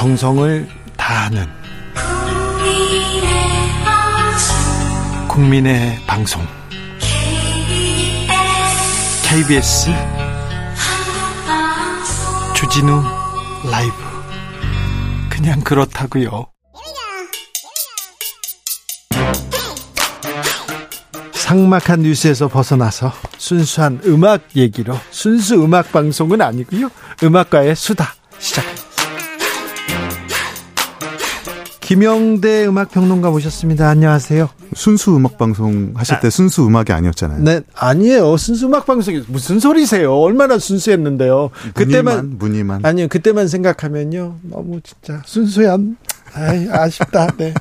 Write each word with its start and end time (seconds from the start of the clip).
정성을 0.00 0.66
다하는 0.96 1.46
국민의 5.28 5.98
방송 6.06 6.40
KBS 9.28 9.90
주진우 12.56 13.02
라이브 13.70 13.92
그냥 15.28 15.60
그렇다고요. 15.60 16.46
상막한 21.34 22.00
뉴스에서 22.00 22.48
벗어나서 22.48 23.12
순수한 23.36 24.00
음악 24.06 24.56
얘기로 24.56 24.96
순수 25.10 25.62
음악 25.62 25.92
방송은 25.92 26.40
아니고요. 26.40 26.88
음악과의 27.22 27.76
수다 27.76 28.14
시작 28.38 28.79
김영대 31.90 32.68
음악평론가 32.68 33.30
모셨습니다. 33.30 33.88
안녕하세요. 33.88 34.48
순수 34.74 35.16
음악 35.16 35.38
방송 35.38 35.92
하실 35.96 36.20
때 36.20 36.28
아, 36.28 36.30
순수 36.30 36.64
음악이 36.64 36.92
아니었잖아요. 36.92 37.42
네, 37.42 37.62
아니에요. 37.74 38.36
순수 38.36 38.66
음악 38.66 38.86
방송이 38.86 39.24
무슨 39.26 39.58
소리세요? 39.58 40.14
얼마나 40.14 40.56
순수했는데요. 40.60 41.50
그때만 41.74 42.38
문의만 42.38 42.86
아니요. 42.86 43.08
그때만 43.08 43.48
생각하면요. 43.48 44.36
너무 44.42 44.80
진짜 44.82 45.20
순수한 45.26 45.96
아이, 46.32 46.68
아쉽다. 46.70 47.26
네. 47.38 47.54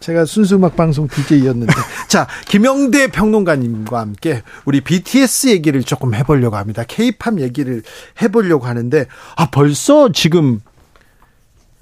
제가 0.00 0.24
순수 0.24 0.54
음악 0.54 0.74
방송 0.74 1.06
DJ였는데. 1.06 1.74
자, 2.08 2.26
김영대 2.48 3.08
평론가님과 3.08 4.00
함께 4.00 4.42
우리 4.64 4.80
BTS 4.80 5.48
얘기를 5.48 5.82
조금 5.82 6.14
해 6.14 6.22
보려고 6.22 6.56
합니다. 6.56 6.82
K-팝 6.88 7.40
얘기를 7.40 7.82
해 8.22 8.28
보려고 8.28 8.64
하는데, 8.64 9.04
아, 9.36 9.50
벌써 9.50 10.10
지금 10.12 10.60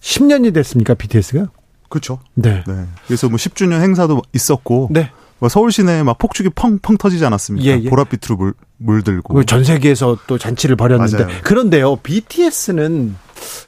10년이 0.00 0.52
됐습니까, 0.52 0.94
BTS가? 0.94 1.50
그렇죠. 1.94 2.18
네. 2.34 2.64
네. 2.66 2.86
그래서 3.06 3.28
뭐 3.28 3.36
10주년 3.36 3.80
행사도 3.80 4.20
있었고. 4.32 4.88
네. 4.90 5.12
뭐 5.38 5.48
서울 5.48 5.70
시내에 5.70 6.02
막 6.02 6.18
폭죽이 6.18 6.50
펑펑 6.50 6.96
터지지 6.96 7.24
않았습니까? 7.24 7.66
예, 7.66 7.80
예. 7.84 7.88
보랏빛으로 7.88 8.36
물, 8.36 8.54
물들고. 8.78 9.44
전 9.44 9.62
세계에서 9.62 10.18
또 10.26 10.38
잔치를 10.38 10.74
벌였는데. 10.74 11.24
맞아요. 11.24 11.40
그런데요, 11.44 11.96
BTS는 11.96 13.14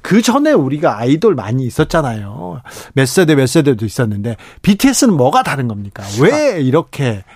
그 0.02 0.22
전에 0.22 0.52
우리가 0.52 0.98
아이돌 0.98 1.34
많이 1.36 1.64
있었잖아요. 1.66 2.62
몇 2.94 3.06
세대 3.06 3.34
몇 3.34 3.46
세대도 3.46 3.84
있었는데 3.84 4.36
BTS는 4.62 5.14
뭐가 5.16 5.42
다른 5.42 5.68
겁니까? 5.68 6.02
왜 6.20 6.54
아. 6.54 6.56
이렇게 6.56 7.22
아, 7.26 7.32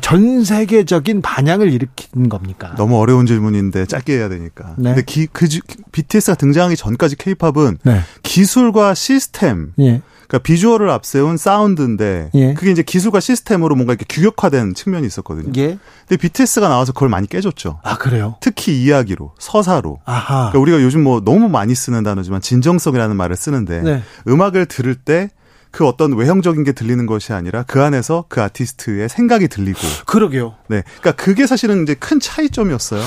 전 0.00 0.44
세계적인 0.44 1.20
반향을 1.22 1.72
일으킨 1.72 2.28
겁니까? 2.28 2.74
너무 2.76 2.98
어려운 2.98 3.26
질문인데 3.26 3.86
짧게 3.86 4.16
해야 4.16 4.28
되니까. 4.28 4.74
네. 4.78 4.90
근데 4.90 5.02
기, 5.02 5.26
그 5.26 5.46
BTS가 5.92 6.36
등장하기 6.36 6.76
전까지 6.76 7.16
K-팝은 7.16 7.78
네. 7.82 8.00
기술과 8.22 8.94
시스템 8.94 9.72
예. 9.78 10.00
그러니까 10.26 10.38
비주얼을 10.38 10.88
앞세운 10.90 11.36
사운드인데 11.36 12.30
예. 12.34 12.54
그게 12.54 12.70
이제 12.70 12.82
기술과 12.82 13.20
시스템으로 13.20 13.74
뭔가 13.76 13.92
이렇게 13.92 14.06
규격화된 14.08 14.74
측면이 14.74 15.06
있었거든요. 15.06 15.52
예. 15.56 15.78
근데 16.08 16.16
BTS가 16.16 16.68
나와서 16.68 16.92
그걸 16.92 17.10
많이 17.10 17.26
깨줬죠. 17.28 17.80
아 17.82 17.98
그래요? 17.98 18.36
특히 18.40 18.82
이야기로 18.82 19.32
서사로. 19.38 20.00
아하. 20.06 20.50
그러니까 20.50 20.58
우리가 20.60 20.82
요즘 20.82 21.04
뭐 21.04 21.20
너무 21.22 21.48
많이 21.48 21.74
쓰는 21.74 22.02
단어지만 22.02 22.40
진정성이라는 22.40 23.16
말을 23.16 23.36
쓰는데 23.36 23.82
네. 23.82 24.02
음악을 24.26 24.66
들을 24.66 24.94
때 24.94 25.28
그 25.74 25.88
어떤 25.88 26.12
외형적인 26.12 26.62
게 26.62 26.70
들리는 26.70 27.04
것이 27.04 27.32
아니라 27.32 27.64
그 27.64 27.82
안에서 27.82 28.26
그 28.28 28.40
아티스트의 28.40 29.08
생각이 29.08 29.48
들리고. 29.48 29.80
그러게요. 30.06 30.54
네. 30.68 30.84
그러니까 31.00 31.22
그게 31.22 31.48
사실은 31.48 31.82
이제 31.82 31.94
큰 31.94 32.20
차이점이었어요. 32.20 33.02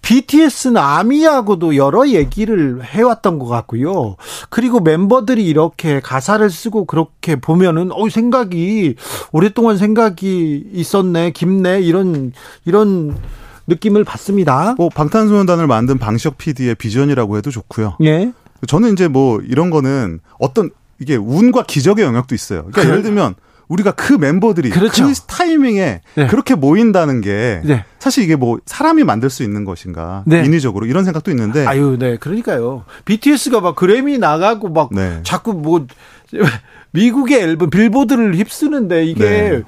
BTS는 0.00 0.78
아미하고도 0.78 1.76
여러 1.76 2.08
얘기를 2.08 2.82
해왔던 2.82 3.38
것 3.38 3.46
같고요. 3.46 4.16
그리고 4.48 4.80
멤버들이 4.80 5.44
이렇게 5.44 6.00
가사를 6.00 6.48
쓰고 6.48 6.86
그렇게 6.86 7.36
보면은 7.36 7.90
어 7.92 8.08
생각이 8.08 8.94
오랫동안 9.32 9.76
생각이 9.76 10.70
있었네, 10.72 11.32
깊네 11.32 11.82
이런 11.82 12.32
이런 12.64 13.14
느낌을 13.66 14.04
받습니다. 14.04 14.74
뭐 14.78 14.88
방탄소년단을 14.88 15.66
만든 15.66 15.98
방시혁 15.98 16.38
PD의 16.38 16.76
비전이라고 16.76 17.36
해도 17.36 17.50
좋고요. 17.50 17.98
예. 18.04 18.32
저는 18.68 18.92
이제 18.94 19.06
뭐 19.06 19.40
이런 19.42 19.68
거는 19.68 20.20
어떤 20.38 20.70
이게 21.00 21.16
운과 21.16 21.64
기적의 21.64 22.04
영역도 22.04 22.34
있어요. 22.34 22.60
그러니까 22.62 22.82
그, 22.82 22.88
예를 22.88 23.02
들면 23.02 23.34
우리가 23.68 23.92
그 23.92 24.12
멤버들이 24.12 24.70
그렇죠. 24.70 25.06
그 25.06 25.14
타이밍에 25.26 26.00
네. 26.14 26.26
그렇게 26.28 26.54
모인다는 26.54 27.20
게 27.20 27.60
네. 27.64 27.84
사실 27.98 28.22
이게 28.22 28.36
뭐 28.36 28.58
사람이 28.64 29.02
만들 29.04 29.28
수 29.28 29.42
있는 29.42 29.64
것인가 29.64 30.22
네. 30.26 30.44
인위적으로 30.44 30.86
이런 30.86 31.04
생각도 31.04 31.30
있는데 31.32 31.66
아유 31.66 31.96
네 31.98 32.16
그러니까요 32.16 32.84
BTS가 33.04 33.60
막 33.60 33.74
그래미 33.74 34.18
나가고 34.18 34.68
막 34.68 34.90
네. 34.92 35.20
자꾸 35.24 35.52
뭐 35.52 35.86
미국의 36.92 37.40
앨범 37.40 37.70
빌보드를 37.70 38.36
휩쓰는데 38.36 39.04
이게 39.04 39.24
네. 39.24 39.62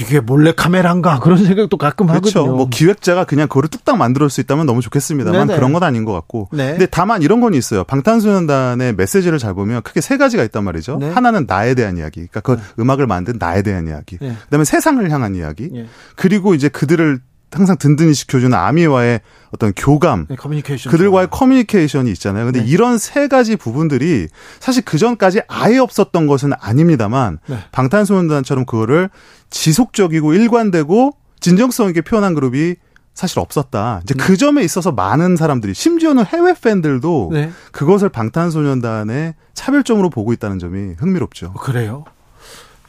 이게 0.00 0.20
몰래 0.20 0.52
카메라인가 0.52 1.20
그런 1.20 1.44
생각도 1.44 1.76
가끔 1.76 2.06
그렇죠. 2.06 2.40
하거든요. 2.40 2.56
뭐 2.56 2.68
기획자가 2.68 3.24
그냥 3.24 3.48
그거를 3.48 3.68
뚝딱 3.68 3.96
만들어 3.96 4.28
수 4.28 4.40
있다면 4.40 4.66
너무 4.66 4.80
좋겠습니다만 4.80 5.46
네네. 5.46 5.56
그런 5.56 5.72
건 5.72 5.82
아닌 5.84 6.04
것 6.04 6.12
같고. 6.12 6.48
네. 6.52 6.70
근데 6.70 6.86
다만 6.86 7.22
이런 7.22 7.40
건 7.40 7.54
있어요. 7.54 7.84
방탄소년단의 7.84 8.94
메시지를 8.94 9.38
잘 9.38 9.54
보면 9.54 9.82
크게 9.82 10.00
세 10.00 10.16
가지가 10.16 10.42
있단 10.44 10.64
말이죠. 10.64 10.98
네. 10.98 11.10
하나는 11.10 11.46
나에 11.46 11.74
대한 11.74 11.96
이야기. 11.98 12.26
그러니까 12.26 12.40
그 12.40 12.52
네. 12.52 12.62
음악을 12.80 13.06
만든 13.06 13.36
나에 13.38 13.62
대한 13.62 13.86
이야기. 13.86 14.18
네. 14.18 14.34
그다음에 14.44 14.64
세상을 14.64 15.08
향한 15.10 15.36
이야기. 15.36 15.70
네. 15.72 15.86
그리고 16.16 16.54
이제 16.54 16.68
그들을 16.68 17.20
항상 17.52 17.76
든든히 17.78 18.14
지켜주는 18.14 18.56
아미와의 18.56 19.20
어떤 19.52 19.72
교감, 19.74 20.26
네, 20.28 20.36
커뮤니케이션 20.36 20.90
그들과의 20.90 21.28
커뮤니케이션이 21.30 22.10
있잖아요. 22.12 22.44
근데 22.44 22.60
네. 22.60 22.66
이런 22.66 22.98
세 22.98 23.28
가지 23.28 23.56
부분들이 23.56 24.28
사실 24.60 24.84
그 24.84 24.98
전까지 24.98 25.42
아예 25.48 25.78
없었던 25.78 26.26
것은 26.26 26.52
아닙니다만 26.58 27.38
네. 27.46 27.58
방탄소년단처럼 27.72 28.66
그거를 28.66 29.10
지속적이고 29.50 30.34
일관되고 30.34 31.16
진정성 31.40 31.88
있게 31.88 32.00
표현한 32.02 32.34
그룹이 32.34 32.76
사실 33.14 33.38
없었다. 33.38 34.00
이제 34.02 34.14
네. 34.14 34.22
그 34.22 34.36
점에 34.36 34.62
있어서 34.62 34.92
많은 34.92 35.36
사람들이 35.36 35.72
심지어는 35.72 36.26
해외 36.26 36.52
팬들도 36.52 37.30
네. 37.32 37.50
그것을 37.72 38.10
방탄소년단의 38.10 39.34
차별점으로 39.54 40.10
보고 40.10 40.34
있다는 40.34 40.58
점이 40.58 40.94
흥미롭죠. 40.98 41.54
그래요? 41.54 42.04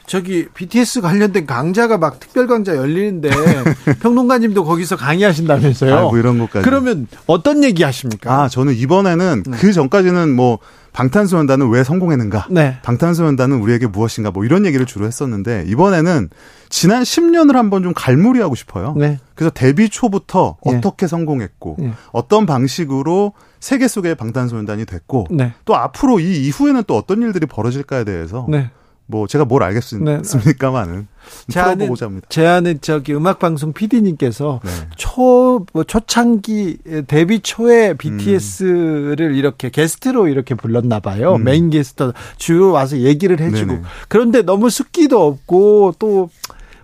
저기 0.08 0.48
BTS 0.54 1.02
관련된 1.02 1.46
강좌가 1.46 1.98
막 1.98 2.18
특별 2.18 2.46
강좌 2.46 2.74
열리는데 2.74 3.30
평론가님도 4.00 4.64
거기서 4.64 4.96
강의하신다면서요? 4.96 5.94
아, 5.94 6.02
뭐 6.02 6.18
이런 6.18 6.38
것까지. 6.38 6.64
그러면 6.64 7.06
어떤 7.26 7.62
얘기 7.62 7.82
하십니까? 7.82 8.32
아, 8.32 8.48
저는 8.48 8.74
이번에는 8.74 9.42
네. 9.46 9.58
그 9.58 9.72
전까지는 9.72 10.34
뭐 10.34 10.58
방탄소년단은 10.94 11.68
왜 11.68 11.84
성공했는가? 11.84 12.48
네. 12.50 12.78
방탄소년단은 12.82 13.60
우리에게 13.60 13.86
무엇인가? 13.86 14.30
뭐 14.30 14.46
이런 14.46 14.64
얘기를 14.64 14.86
주로 14.86 15.06
했었는데 15.06 15.64
이번에는 15.68 16.30
지난 16.70 17.02
10년을 17.02 17.52
한번 17.52 17.82
좀 17.82 17.92
갈무리하고 17.94 18.54
싶어요. 18.54 18.94
네. 18.96 19.20
그래서 19.34 19.50
데뷔 19.50 19.90
초부터 19.90 20.56
네. 20.64 20.76
어떻게 20.76 21.06
성공했고 21.06 21.76
네. 21.78 21.92
어떤 22.12 22.46
방식으로 22.46 23.34
세계 23.60 23.88
속의 23.88 24.14
방탄소년단이 24.14 24.86
됐고 24.86 25.26
네. 25.30 25.52
또 25.66 25.76
앞으로 25.76 26.18
이 26.18 26.46
이후에는 26.46 26.84
또 26.86 26.96
어떤 26.96 27.20
일들이 27.20 27.44
벌어질까에 27.46 28.04
대해서 28.04 28.46
네. 28.48 28.70
뭐 29.10 29.26
제가 29.26 29.46
뭘 29.46 29.62
알겠습니까만은 29.62 31.08
네. 31.48 31.62
풀어보고자 31.62 32.06
합니다. 32.06 32.26
제 32.30 32.46
아는 32.46 32.78
저기 32.82 33.14
음악 33.14 33.38
방송 33.38 33.72
PD님께서 33.72 34.60
네. 34.62 34.70
초뭐 34.96 35.84
초창기 35.86 36.78
데뷔 37.06 37.40
초에 37.40 37.94
BTS를 37.94 39.30
음. 39.30 39.34
이렇게 39.34 39.70
게스트로 39.70 40.28
이렇게 40.28 40.54
불렀나 40.54 41.00
봐요. 41.00 41.36
음. 41.36 41.44
메인 41.44 41.70
게스트 41.70 42.12
주요 42.36 42.70
와서 42.70 42.98
얘기를 42.98 43.40
해주고 43.40 43.72
네네. 43.72 43.82
그런데 44.08 44.42
너무 44.42 44.68
숙기도 44.68 45.26
없고 45.26 45.94
또 45.98 46.28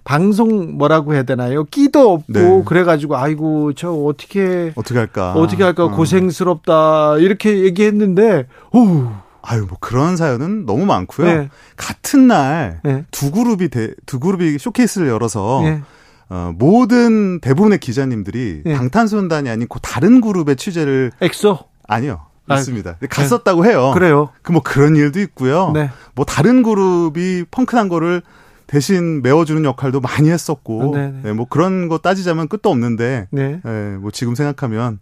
방송 0.03 0.79
뭐라고 0.79 1.15
해야 1.15 1.25
되나요? 1.25 1.65
끼도 1.65 2.13
없고 2.13 2.33
네. 2.33 2.63
그래가지고 2.65 3.17
아이고 3.17 3.75
저 3.75 3.91
어떻게 3.91 4.73
어떻게 4.77 4.99
할까 4.99 5.35
어떻게 5.35 5.63
할까 5.63 5.85
어. 5.85 5.91
고생스럽다 5.91 7.19
이렇게 7.19 7.61
얘기했는데 7.65 8.47
오 8.73 9.09
아유, 9.47 9.67
뭐 9.69 9.77
그런 9.81 10.17
사연은 10.17 10.65
너무 10.67 10.87
많고요. 10.87 11.27
네. 11.27 11.49
같은 11.77 12.27
날두 12.27 12.81
네. 12.83 13.31
그룹이 13.33 13.69
대, 13.69 13.91
두 14.07 14.19
그룹이 14.19 14.59
쇼케이스를 14.59 15.09
열어서 15.09 15.61
네. 15.63 15.83
어, 16.31 16.53
모든 16.59 17.41
대부분의 17.41 17.79
기자님들이 17.79 18.63
네. 18.65 18.75
방탄소년단이 18.75 19.51
아닌 19.51 19.67
그 19.69 19.79
다른 19.83 20.21
그룹의 20.21 20.57
취재를 20.57 21.13
엑소 21.21 21.59
아니요. 21.87 22.23
있습니다. 22.51 22.91
아, 22.91 23.07
갔었다고 23.09 23.65
해요. 23.65 23.93
그래요. 23.95 24.29
그 24.43 24.53
뭐 24.53 24.63
그런 24.63 24.97
일도 24.97 25.21
있고요. 25.21 25.71
네. 25.73 25.91
뭐 26.15 26.25
다른 26.25 26.63
그룹이 26.63 27.45
펑크난 27.51 27.89
거를 27.89 28.23
대신 28.67 29.23
메워주는 29.23 29.63
역할도 29.65 30.01
많이 30.01 30.31
했었고, 30.31 30.93
네, 30.95 31.09
네. 31.09 31.21
네, 31.25 31.33
뭐 31.33 31.47
그런 31.49 31.89
거 31.89 31.99
따지자면 31.99 32.49
끝도 32.49 32.71
없는데, 32.71 33.29
네. 33.31 33.61
네, 33.63 33.97
뭐 33.99 34.11
지금 34.11 34.35
생각하면 34.35 35.01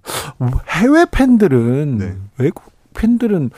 해외 0.68 1.06
팬들은 1.10 1.98
네. 1.98 2.16
외국 2.38 2.71
팬들은 2.92 3.50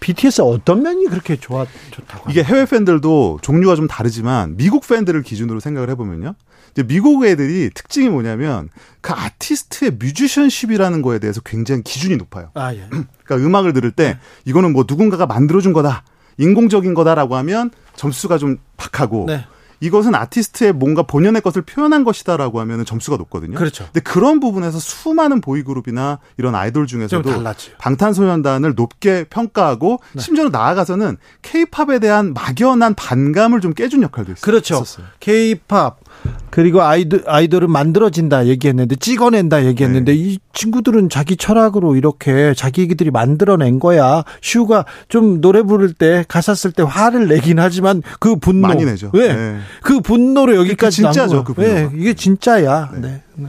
BTS 0.00 0.42
어떤 0.42 0.82
면이 0.82 1.06
그렇게 1.06 1.36
좋아 1.36 1.66
좋다고? 1.90 2.30
이게 2.30 2.42
해외 2.42 2.64
팬들도 2.64 3.38
종류가 3.42 3.76
좀 3.76 3.86
다르지만 3.86 4.56
미국 4.56 4.86
팬들을 4.86 5.22
기준으로 5.22 5.60
생각을 5.60 5.90
해보면요. 5.90 6.34
이제 6.72 6.82
미국 6.82 7.24
애들이 7.24 7.70
특징이 7.72 8.08
뭐냐면 8.08 8.68
그 9.00 9.12
아티스트의 9.12 9.92
뮤지션십이라는 9.92 11.02
거에 11.02 11.20
대해서 11.20 11.40
굉장히 11.40 11.82
기준이 11.82 12.16
높아요. 12.16 12.50
아, 12.54 12.74
예. 12.74 12.86
그러니까 13.24 13.36
음악을 13.36 13.72
들을 13.72 13.90
때 13.92 14.14
네. 14.14 14.18
이거는 14.44 14.72
뭐 14.72 14.84
누군가가 14.88 15.26
만들어준 15.26 15.72
거다. 15.72 16.02
인공적인 16.36 16.94
거다라고 16.94 17.36
하면 17.36 17.70
점수가 17.94 18.38
좀 18.38 18.58
박하고 18.76 19.26
네. 19.28 19.44
이것은 19.80 20.14
아티스트의 20.14 20.72
뭔가 20.72 21.02
본연의 21.02 21.42
것을 21.42 21.62
표현한 21.62 22.04
것이다라고 22.04 22.60
하면 22.60 22.84
점수가 22.84 23.16
높거든요. 23.18 23.56
그렇죠. 23.56 23.84
근데 23.84 24.00
그런 24.00 24.40
부분에서 24.40 24.78
수많은 24.78 25.40
보이그룹이나 25.40 26.18
이런 26.36 26.54
아이돌 26.54 26.86
중에서도 26.86 27.42
방탄소년단을 27.78 28.74
높게 28.74 29.24
평가하고 29.24 30.00
네. 30.12 30.20
심지어 30.22 30.48
나아가서는 30.48 31.18
케이팝에 31.42 31.98
대한 31.98 32.34
막연한 32.34 32.94
반감을 32.94 33.60
좀 33.60 33.72
깨준 33.74 34.02
역할도 34.02 34.32
있어요. 34.32 34.40
그렇죠. 34.40 34.84
케이팝 35.20 36.03
그리고 36.50 36.82
아이돌 36.82 37.24
아이돌은 37.26 37.70
만들어진다 37.70 38.46
얘기했는데 38.46 38.96
찍어낸다 38.96 39.64
얘기했는데 39.66 40.12
네. 40.12 40.18
이 40.18 40.38
친구들은 40.52 41.08
자기 41.08 41.36
철학으로 41.36 41.96
이렇게 41.96 42.54
자기들이 42.54 43.10
만들어낸 43.10 43.80
거야. 43.80 44.24
슈가 44.40 44.84
좀 45.08 45.40
노래 45.40 45.62
부를 45.62 45.92
때 45.92 46.24
가사 46.28 46.54
쓸 46.54 46.70
때 46.70 46.84
화를 46.84 47.28
내긴 47.28 47.58
하지만 47.58 48.02
그 48.20 48.36
분노 48.36 48.68
많이 48.68 48.84
내죠. 48.84 49.10
네. 49.12 49.34
네. 49.34 49.58
그 49.82 50.00
분노로 50.00 50.54
여기까지 50.56 51.02
진짜죠. 51.02 51.44
그. 51.44 51.60
네. 51.60 51.90
이게 51.94 52.14
진짜야. 52.14 52.90
네. 52.94 53.00
네. 53.00 53.22
네. 53.34 53.48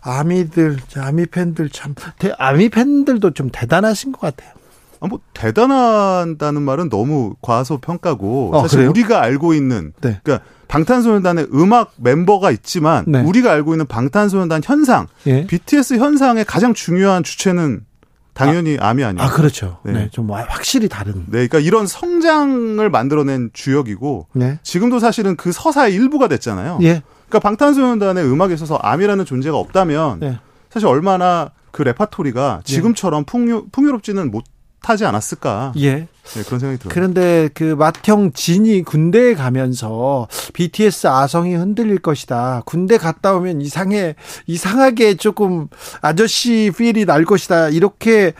아미들, 0.00 0.78
아미 0.96 1.26
팬들 1.26 1.68
참, 1.68 1.94
아미 2.38 2.70
팬들도 2.70 3.32
좀 3.32 3.50
대단하신 3.52 4.12
것 4.12 4.20
같아요. 4.20 4.57
아, 5.00 5.06
뭐 5.06 5.20
대단하다는 5.34 6.62
말은 6.62 6.88
너무 6.88 7.34
과소평가고 7.40 8.50
어, 8.54 8.62
사실 8.62 8.78
그래요? 8.78 8.90
우리가 8.90 9.22
알고 9.22 9.54
있는 9.54 9.92
네. 10.00 10.20
그러니까 10.22 10.46
방탄소년단의 10.68 11.48
음악 11.54 11.92
멤버가 11.96 12.50
있지만 12.50 13.04
네. 13.06 13.22
우리가 13.22 13.52
알고 13.52 13.74
있는 13.74 13.86
방탄소년단 13.86 14.62
현상, 14.64 15.06
예. 15.26 15.46
BTS 15.46 15.94
현상의 15.94 16.44
가장 16.44 16.74
중요한 16.74 17.22
주체는 17.22 17.86
당연히 18.34 18.76
아, 18.80 18.90
암이 18.90 19.02
아니에요. 19.02 19.26
아, 19.26 19.30
그렇죠. 19.32 19.78
네. 19.82 19.92
네. 19.92 20.08
좀 20.12 20.30
확실히 20.30 20.88
다른. 20.88 21.24
네. 21.26 21.48
그러니까 21.48 21.58
이런 21.58 21.86
성장을 21.86 22.88
만들어낸 22.88 23.50
주역이고 23.52 24.28
네. 24.34 24.58
지금도 24.62 25.00
사실은 25.00 25.34
그 25.36 25.50
서사의 25.50 25.94
일부가 25.94 26.28
됐잖아요. 26.28 26.78
예. 26.82 27.02
그러니까 27.28 27.40
방탄소년단의 27.40 28.24
음악에 28.24 28.54
있어서 28.54 28.76
암이라는 28.76 29.24
존재가 29.24 29.56
없다면 29.56 30.20
예. 30.22 30.38
사실 30.70 30.86
얼마나 30.86 31.50
그 31.72 31.82
레파토리가 31.82 32.60
예. 32.60 32.72
지금처럼 32.72 33.24
풍요, 33.24 33.66
풍요롭지는 33.72 34.30
못 34.30 34.44
하지 34.80 35.04
않았을까. 35.04 35.72
예. 35.78 36.08
네, 36.34 36.42
그런 36.44 36.60
생각이 36.60 36.78
들어요. 36.78 36.92
그런데 36.92 37.48
그 37.54 37.74
맏형 37.74 38.32
진이 38.32 38.82
군대에 38.82 39.34
가면서 39.34 40.28
BTS 40.52 41.06
아성이 41.06 41.54
흔들릴 41.54 41.98
것이다. 41.98 42.62
군대 42.66 42.98
갔다 42.98 43.34
오면 43.34 43.62
이상해 43.62 44.14
이상하게 44.46 45.14
조금 45.14 45.68
아저씨 46.02 46.70
필이 46.76 47.06
날 47.06 47.24
것이다. 47.24 47.70
이렇게 47.70 48.34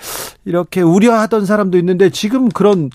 이렇게 0.44 0.82
우려하던 0.82 1.46
사람도 1.46 1.78
있는데 1.78 2.10
지금 2.10 2.48
그런 2.50 2.90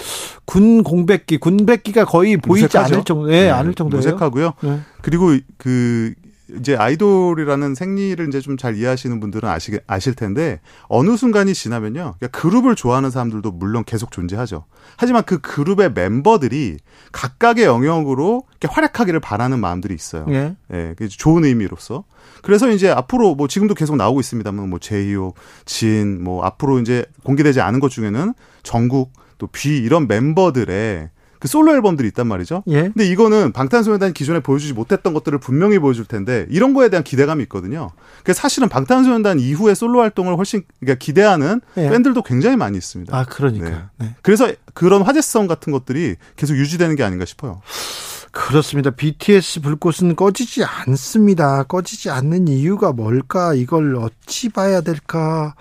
군 0.46 0.84
공백기, 0.84 1.38
군백기가 1.38 2.06
거의 2.06 2.38
보이지 2.38 2.66
무색하죠? 2.66 2.94
않을 2.94 3.06
정도, 3.06 3.34
예, 3.34 3.44
네, 3.46 3.50
않을 3.50 3.74
정도예요. 3.74 3.98
무색하고요. 3.98 4.54
네. 4.62 4.80
그리고 5.01 5.36
그 5.57 6.13
이제 6.59 6.75
아이돌이라는 6.75 7.75
생리를 7.75 8.27
이제 8.27 8.41
좀 8.41 8.53
잘 8.63 8.77
이해하시는 8.77 9.19
분들은 9.19 9.50
아시, 9.50 9.77
아실 9.88 10.13
텐데 10.13 10.61
어느 10.83 11.17
순간이 11.17 11.53
지나면요. 11.53 12.15
그러니까 12.17 12.27
그룹을 12.27 12.75
좋아하는 12.75 13.09
사람들도 13.09 13.51
물론 13.51 13.83
계속 13.83 14.11
존재하죠. 14.11 14.65
하지만 14.95 15.23
그 15.23 15.41
그룹의 15.41 15.91
멤버들이 15.94 16.77
각각의 17.11 17.65
영역으로 17.65 18.44
이렇게 18.51 18.73
활약하기를 18.73 19.19
바라는 19.19 19.59
마음들이 19.59 19.95
있어요. 19.95 20.25
예. 20.29 20.55
예 20.71 20.95
좋은 21.09 21.44
의미로서. 21.44 22.05
그래서 22.41 22.69
이제 22.69 22.89
앞으로 22.89 23.35
뭐 23.35 23.47
지금도 23.47 23.73
계속 23.73 23.95
나오고 23.97 24.19
있습니다만 24.19 24.69
뭐 24.69 24.79
제이홉, 24.79 25.35
진, 25.65 26.23
뭐 26.23 26.44
앞으로 26.45 26.79
이제 26.79 27.05
공개되지 27.23 27.59
않은 27.59 27.79
것 27.79 27.89
중에는 27.89 28.33
전국 28.61 29.11
또비 29.39 29.77
이런 29.77 30.07
멤버들의 30.07 31.09
그 31.44 31.50
솔로 31.50 31.74
앨범들이 31.74 32.07
있단 32.07 32.25
말이죠. 32.25 32.63
예. 32.68 32.84
근데 32.84 33.06
이거는 33.06 33.51
방탄소년단이 33.51 34.13
기존에 34.13 34.40
보여주지 34.40 34.72
못했던 34.72 35.13
것들을 35.13 35.40
분명히 35.40 35.78
보여줄 35.78 36.06
텐데 36.06 36.48
이런 36.50 36.74
거에 36.74 36.88
대한 36.88 37.04
기대감이 37.04 37.44
있거든요. 37.44 37.92
그래서 38.24 38.40
사실은 38.40 38.69
방탄소년단 38.69 39.42
이후의 39.42 39.75
솔로 39.75 40.00
활동을 40.00 40.38
훨씬 40.38 40.63
그러니까 40.80 41.04
기대하는 41.04 41.60
예. 41.75 41.90
팬들도 41.90 42.24
굉장히 42.24 42.56
많이 42.56 42.78
있습니다. 42.78 43.13
아 43.13 43.25
그러니까. 43.25 43.69
네. 43.69 43.81
네. 43.98 44.16
그래서 44.22 44.54
그런 44.74 45.01
화제성 45.01 45.48
같은 45.48 45.74
것들이 45.74 46.16
계속 46.38 46.56
유지되는 46.56 46.95
게 46.95 47.04
아닌가 47.04 47.25
싶어요. 47.25 47.62
그렇습니다. 48.31 48.92
BTS 48.92 49.60
불꽃은 49.60 50.16
꺼지지 50.16 50.63
않습니다. 50.63 51.63
꺼지지 51.63 52.10
않는 52.10 52.48
이유가 52.48 52.94
뭘까? 52.94 53.54
이걸 53.54 53.98
어찌 53.98 54.48
봐야 54.48 54.80
될까? 54.80 55.56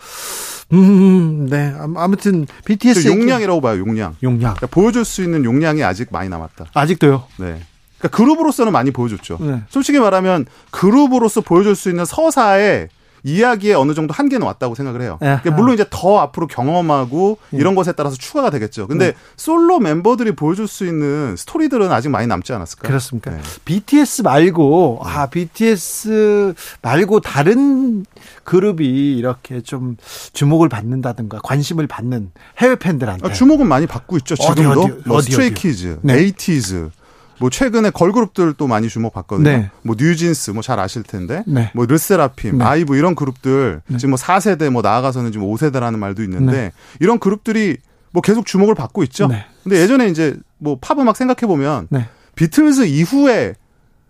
음, 0.73 1.47
네. 1.49 1.75
아무튼 1.97 2.47
BTS 2.65 3.07
용량이라고 3.09 3.61
봐요. 3.61 3.79
용량. 3.79 4.17
용량. 4.23 4.55
그러니까 4.55 4.67
보여줄 4.69 5.05
수 5.05 5.23
있는 5.23 5.45
용량이 5.45 5.83
아직 5.83 6.09
많이 6.11 6.29
남았다. 6.29 6.67
아직도요? 6.75 7.25
네. 7.39 7.61
그러니까 7.99 8.17
그룹으로서는 8.17 8.73
많이 8.73 8.91
보여줬죠. 8.91 9.39
네. 9.41 9.63
솔직히 9.69 9.99
말하면 9.99 10.47
그룹으로서 10.71 11.41
보여줄 11.41 11.77
수 11.77 11.89
있는 11.89 12.05
서사에 12.05 12.89
이야기에 13.25 13.75
어느 13.75 13.95
정도 13.95 14.13
한계는 14.13 14.47
왔다고 14.47 14.75
생각을 14.75 15.03
해요. 15.03 15.17
그러니까 15.21 15.51
물론 15.53 15.75
이제 15.75 15.85
더 15.91 16.19
앞으로 16.19 16.47
경험하고 16.47 17.39
예. 17.55 17.57
이런 17.57 17.75
것에 17.75 17.93
따라서 17.93 18.17
추가가 18.17 18.51
되겠죠. 18.51 18.87
근데 18.89 19.13
네. 19.13 19.17
솔로 19.37 19.79
멤버들이 19.79 20.33
보여줄 20.35 20.67
수 20.67 20.87
있는 20.87 21.37
스토리들은 21.37 21.93
아직 21.93 22.09
많이 22.09 22.27
남지 22.27 22.53
않았을까요? 22.53 22.89
그렇습니까? 22.89 23.31
네. 23.31 23.41
BTS 23.65 24.23
말고 24.23 25.01
아 25.05 25.27
BTS 25.27 26.55
말고 26.83 27.21
다른 27.21 28.05
그룹이 28.45 29.17
이렇게 29.17 29.61
좀 29.61 29.97
주목을 30.33 30.69
받는다든가 30.69 31.41
관심을 31.43 31.87
받는 31.87 32.33
해외 32.59 32.77
팬들한테 32.77 33.29
아, 33.29 33.33
주목은 33.33 33.67
많이 33.67 33.87
받고 33.87 34.17
있죠. 34.19 34.35
지금도 34.35 34.81
어디, 34.83 34.93
어디, 34.93 35.09
뭐 35.09 35.21
스트레이키즈, 35.21 35.99
네. 36.03 36.19
에이티즈 36.19 36.91
뭐 37.39 37.51
최근에 37.51 37.91
걸그룹들도 37.91 38.67
많이 38.67 38.89
주목받거든요. 38.89 39.49
네. 39.51 39.71
뭐 39.83 39.97
뉴진스 39.99 40.51
뭐 40.53 40.63
잘 40.63 40.79
아실 40.79 41.03
텐데. 41.03 41.43
네. 41.47 41.71
뭐 41.75 41.87
르세라핌, 41.87 42.59
네. 42.59 42.65
아이브 42.65 42.97
이런 42.97 43.15
그룹들 43.15 43.83
네. 43.87 43.97
지금 43.97 44.11
뭐 44.11 44.19
4세대 44.19 44.71
뭐 44.71 44.83
나아가서는 44.83 45.33
지금 45.33 45.47
5세대라는 45.49 45.99
말도 45.99 46.23
있는데 46.23 46.53
네. 46.53 46.73
이런 47.01 47.19
그룹들이 47.19 47.79
뭐 48.13 48.23
계속 48.23 48.47
주목을 48.47 48.75
받고 48.75 49.03
있죠. 49.05 49.27
네. 49.27 49.45
근데 49.63 49.79
예전에 49.81 50.09
이제 50.09 50.37
뭐 50.59 50.79
팝 50.81 50.99
음악 51.01 51.17
생각해 51.17 51.47
보면 51.47 51.89
비틀즈 52.37 52.83
이후에 52.87 53.55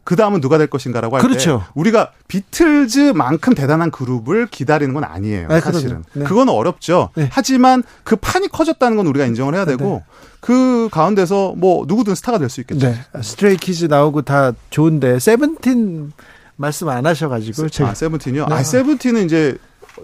그 0.05 0.17
다음은 0.17 0.41
누가 0.41 0.59
될 0.59 0.67
것인가라고 0.67 1.17
할때 1.17 1.29
그렇죠. 1.29 1.65
우리가 1.75 2.11
비틀즈만큼 2.29 3.55
대단한 3.55 3.91
그룹을 3.91 4.47
기다리는 4.49 4.93
건 4.95 5.05
아니에요. 5.05 5.49
네, 5.49 5.61
사실은 5.61 6.05
네. 6.13 6.25
그건 6.25 6.49
어렵죠. 6.49 7.11
네. 7.15 7.29
하지만 7.33 7.83
그 8.03 8.17
판이 8.17 8.49
커졌다는 8.49 8.97
건 8.97 9.07
우리가 9.07 9.27
인정을 9.27 9.55
해야 9.55 9.65
되고 9.65 9.85
네. 9.85 10.05
그 10.41 10.89
가운데서 10.91 11.55
뭐 11.57 11.85
누구든 11.87 12.15
스타가 12.17 12.39
될 12.39 12.49
수 12.51 12.61
있겠죠. 12.63 12.89
네. 12.89 12.97
스트레이 13.23 13.57
키즈 13.57 13.85
나오고 13.87 14.23
다 14.23 14.53
좋은데 14.71 15.19
세븐틴 15.21 16.13
말씀 16.57 16.89
안 16.89 17.07
하셔가지고 17.07 17.69
세, 17.69 17.85
아 17.85 17.95
세븐틴이요. 17.95 18.47
아 18.51 18.63
세븐틴은 18.63 19.25
이제 19.25 19.57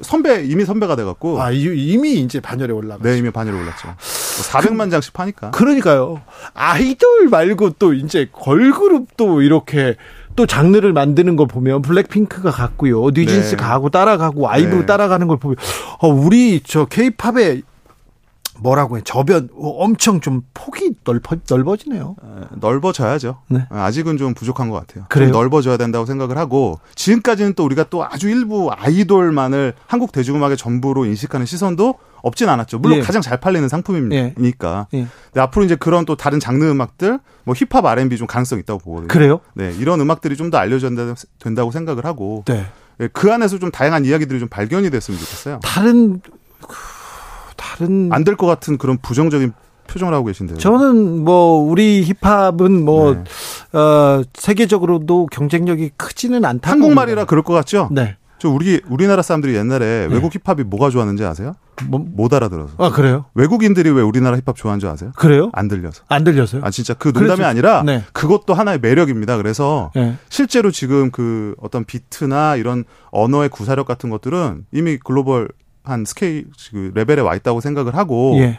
선배 0.02 0.44
이미 0.44 0.64
선배가 0.64 0.94
돼갖고 0.96 1.42
아 1.42 1.50
이미 1.50 2.14
이제 2.20 2.40
반열에 2.40 2.72
올라가. 2.72 3.02
네 3.02 3.18
이미 3.18 3.30
반열에 3.30 3.58
올랐죠. 3.58 3.94
400만 4.42 4.76
뭐 4.76 4.88
장씩 4.88 5.12
파니까. 5.12 5.50
그러니까요. 5.50 6.20
아이돌 6.54 7.28
말고 7.30 7.70
또 7.78 7.94
이제 7.94 8.28
걸그룹도 8.32 9.42
이렇게 9.42 9.96
또 10.36 10.46
장르를 10.46 10.92
만드는 10.92 11.36
걸 11.36 11.48
보면 11.48 11.82
블랙핑크가 11.82 12.50
갔고요. 12.50 13.10
뉴진스 13.10 13.50
네. 13.50 13.56
가고 13.56 13.90
따라가고 13.90 14.48
아이브 14.48 14.76
네. 14.76 14.86
따라가는 14.86 15.26
걸 15.26 15.36
보면 15.36 15.56
어, 15.98 16.08
우리 16.08 16.60
저 16.64 16.84
케이팝의 16.84 17.62
뭐라고 18.60 18.98
해 18.98 19.02
저변 19.04 19.48
엄청 19.56 20.20
좀 20.20 20.42
폭이 20.54 20.92
넓어 21.04 21.36
넓어지네요. 21.48 22.16
넓어져야죠. 22.54 23.38
네. 23.48 23.66
아직은 23.70 24.16
좀 24.16 24.34
부족한 24.34 24.70
것 24.70 24.86
같아요. 24.86 25.04
그래요? 25.08 25.30
넓어져야 25.30 25.76
된다고 25.76 26.06
생각을 26.06 26.38
하고 26.38 26.78
지금까지는 26.94 27.54
또 27.54 27.64
우리가 27.64 27.84
또 27.90 28.04
아주 28.04 28.28
일부 28.28 28.70
아이돌만을 28.72 29.74
한국 29.86 30.12
대중음악의 30.12 30.56
전부로 30.56 31.04
인식하는 31.04 31.46
시선도 31.46 31.94
없진 32.22 32.48
않았죠. 32.48 32.78
물론 32.78 32.98
예. 32.98 33.02
가장 33.02 33.22
잘 33.22 33.38
팔리는 33.38 33.68
상품이니까. 33.68 34.86
예. 34.94 34.98
예. 34.98 35.06
근데 35.26 35.40
앞으로 35.40 35.64
이제 35.64 35.74
그런 35.76 36.04
또 36.04 36.16
다른 36.16 36.40
장르 36.40 36.64
음악들, 36.68 37.18
뭐 37.44 37.54
힙합, 37.54 37.84
R&B 37.84 38.16
좀 38.16 38.26
가능성 38.26 38.58
있다고 38.58 38.78
보거든요. 38.80 39.08
그래요? 39.08 39.40
네, 39.54 39.74
이런 39.78 40.00
음악들이 40.00 40.36
좀 40.36 40.50
더 40.50 40.58
알려져야 40.58 41.14
된다고 41.38 41.70
생각을 41.70 42.04
하고. 42.04 42.42
네. 42.46 42.66
예, 43.00 43.08
그 43.12 43.32
안에서 43.32 43.58
좀 43.58 43.70
다양한 43.70 44.04
이야기들이 44.04 44.40
좀 44.40 44.48
발견이 44.48 44.90
됐으면 44.90 45.20
좋겠어요. 45.20 45.60
다른 45.62 46.20
다른 47.56 48.10
안 48.12 48.24
될 48.24 48.36
것 48.36 48.46
같은 48.46 48.78
그런 48.78 48.98
부정적인 48.98 49.52
표정을 49.88 50.12
하고 50.14 50.26
계신데요. 50.26 50.58
저는 50.58 51.24
뭐 51.24 51.58
우리 51.62 52.04
힙합은 52.22 52.84
뭐 52.84 53.14
네. 53.14 53.78
어, 53.78 54.22
세계적으로도 54.34 55.26
경쟁력이 55.32 55.92
크지는 55.96 56.44
않다. 56.44 56.70
한국말이라 56.70 57.24
그럴 57.24 57.42
것 57.42 57.54
같죠? 57.54 57.88
네. 57.90 58.16
저 58.38 58.48
우리 58.48 58.80
우리나라 58.88 59.22
사람들이 59.22 59.54
옛날에 59.56 60.06
네. 60.08 60.14
외국 60.14 60.32
힙합이 60.34 60.62
뭐가 60.64 60.90
좋았는지 60.90 61.24
아세요? 61.24 61.54
뭐, 61.86 62.00
못 62.00 62.32
알아들어서. 62.32 62.74
아 62.78 62.90
그래요? 62.90 63.26
외국인들이 63.34 63.90
왜 63.90 64.02
우리나라 64.02 64.36
힙합 64.36 64.56
좋아하는 64.56 64.80
줄 64.80 64.88
아세요? 64.88 65.12
그래요? 65.16 65.50
안 65.52 65.68
들려서. 65.68 66.04
안 66.08 66.24
들려서요? 66.24 66.62
아 66.64 66.70
진짜 66.70 66.94
그 66.94 67.08
농담이 67.08 67.36
그래서, 67.36 67.44
아니라 67.46 67.82
네. 67.82 68.04
그것도 68.12 68.54
하나의 68.54 68.78
매력입니다. 68.80 69.36
그래서 69.36 69.90
네. 69.94 70.16
실제로 70.28 70.70
지금 70.70 71.10
그 71.10 71.54
어떤 71.60 71.84
비트나 71.84 72.56
이런 72.56 72.84
언어의 73.10 73.48
구사력 73.48 73.86
같은 73.86 74.10
것들은 74.10 74.66
이미 74.72 74.98
글로벌 74.98 75.48
한 75.82 76.04
스케일 76.04 76.46
그 76.70 76.92
레벨에 76.94 77.20
와 77.20 77.34
있다고 77.34 77.60
생각을 77.60 77.96
하고 77.96 78.36
예. 78.38 78.58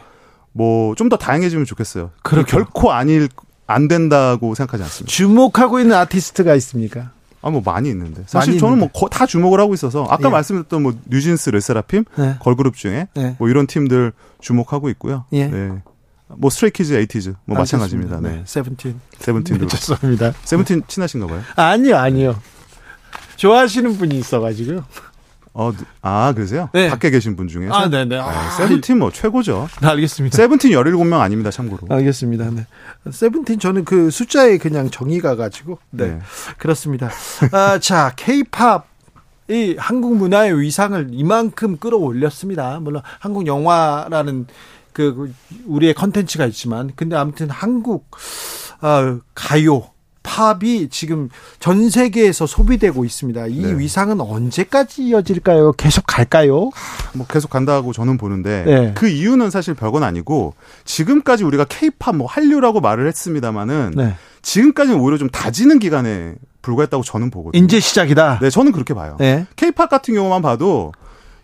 뭐좀 0.53 1.09
더 1.09 1.17
다양해지면 1.17 1.65
좋겠어요. 1.65 2.11
그 2.23 2.43
결코 2.43 2.91
아닐 2.91 3.29
안 3.67 3.87
된다고 3.87 4.55
생각하지 4.55 4.83
않습니다. 4.83 5.11
주목하고 5.11 5.79
있는 5.79 5.95
아티스트가 5.95 6.55
있습니까? 6.55 7.11
아, 7.41 7.49
뭐 7.49 7.61
많이 7.63 7.89
있는데. 7.89 8.23
사실 8.27 8.51
많이 8.53 8.59
저는 8.59 8.79
뭐 8.79 8.89
다 9.09 9.25
주목을 9.25 9.59
하고 9.59 9.73
있어서 9.73 10.05
아까 10.09 10.27
예. 10.27 10.31
말씀드렸던 10.31 10.83
뭐 10.83 10.93
뉴진스, 11.07 11.49
르세라핌, 11.51 12.05
네. 12.17 12.35
걸그룹 12.41 12.75
중에 12.75 13.07
네. 13.15 13.35
뭐 13.39 13.47
이런 13.49 13.65
팀들 13.67 14.11
주목하고 14.41 14.89
있고요. 14.89 15.25
예. 15.33 15.47
네. 15.47 15.81
뭐 16.27 16.49
스트레이키즈, 16.49 16.93
에이티즈 16.93 17.33
뭐 17.45 17.57
아, 17.57 17.61
마찬가지입니다. 17.61 18.19
네. 18.21 18.43
세븐틴. 18.45 18.99
세븐틴도. 19.19 19.67
네, 19.67 19.67
죄송합니다. 19.75 20.33
세븐틴 20.43 20.83
친하신가 20.87 21.27
봐요? 21.27 21.41
아니요, 21.55 21.97
아니요. 21.97 22.39
좋아하시는 23.37 23.97
분이 23.97 24.17
있어가지고요. 24.19 24.83
어, 25.53 25.71
아, 26.01 26.33
그러세요? 26.33 26.69
네. 26.73 26.89
밖에 26.89 27.09
계신 27.09 27.35
분 27.35 27.47
중에서? 27.47 27.73
아, 27.73 27.89
네네. 27.89 28.05
네. 28.05 28.17
아, 28.19 28.49
세븐틴 28.57 28.99
뭐 28.99 29.11
최고죠. 29.11 29.67
네, 29.81 29.87
알겠습니다. 29.87 30.35
세븐틴 30.35 30.71
17명 30.71 31.19
아닙니다, 31.19 31.51
참고로. 31.51 31.93
알겠습니다. 31.93 32.49
네. 32.51 32.65
세븐틴 33.09 33.59
저는 33.59 33.85
그 33.85 34.11
숫자에 34.11 34.57
그냥 34.57 34.89
정의가 34.89 35.35
가지고. 35.35 35.79
네. 35.89 36.07
네. 36.07 36.19
그렇습니다. 36.57 37.09
아, 37.51 37.79
자, 37.79 38.13
케이팝. 38.15 38.87
이 39.49 39.75
한국 39.79 40.15
문화의 40.15 40.61
위상을 40.61 41.07
이만큼 41.11 41.77
끌어올렸습니다. 41.77 42.79
물론 42.81 43.01
한국 43.19 43.47
영화라는 43.47 44.45
그 44.93 45.33
우리의 45.65 45.95
컨텐츠가 45.95 46.45
있지만 46.45 46.91
근데 46.95 47.15
아무튼 47.15 47.49
한국 47.49 48.11
어, 48.81 49.19
가요 49.33 49.89
팝이 50.29 50.89
지금 50.89 51.29
전 51.59 51.89
세계에서 51.89 52.45
소비되고 52.45 53.03
있습니다. 53.03 53.47
이 53.47 53.61
네. 53.61 53.79
위상은 53.79 54.21
언제까지 54.21 55.03
이어질까요? 55.03 55.71
계속 55.71 56.05
갈까요? 56.05 56.69
뭐 57.13 57.25
계속 57.27 57.49
간다고 57.49 57.93
저는 57.93 58.17
보는데 58.19 58.63
네. 58.65 58.91
그 58.95 59.07
이유는 59.07 59.49
사실 59.49 59.73
별건 59.73 60.03
아니고 60.03 60.53
지금까지 60.85 61.43
우리가 61.43 61.65
케이팝 61.65 62.15
뭐 62.15 62.27
한류라고 62.27 62.79
말을 62.79 63.07
했습니다마는 63.07 63.93
네. 63.95 64.13
지금까지는 64.43 64.99
오히려 64.99 65.17
좀 65.17 65.29
다지는 65.29 65.79
기간에 65.79 66.35
불과했다고 66.61 67.03
저는 67.03 67.31
보거든요. 67.31 67.59
인제 67.59 67.79
시작이다. 67.79 68.39
네, 68.39 68.51
저는 68.51 68.71
그렇게 68.71 68.93
봐요. 68.93 69.17
케이팝 69.55 69.89
같은 69.89 70.13
경우만 70.13 70.43
봐도 70.43 70.91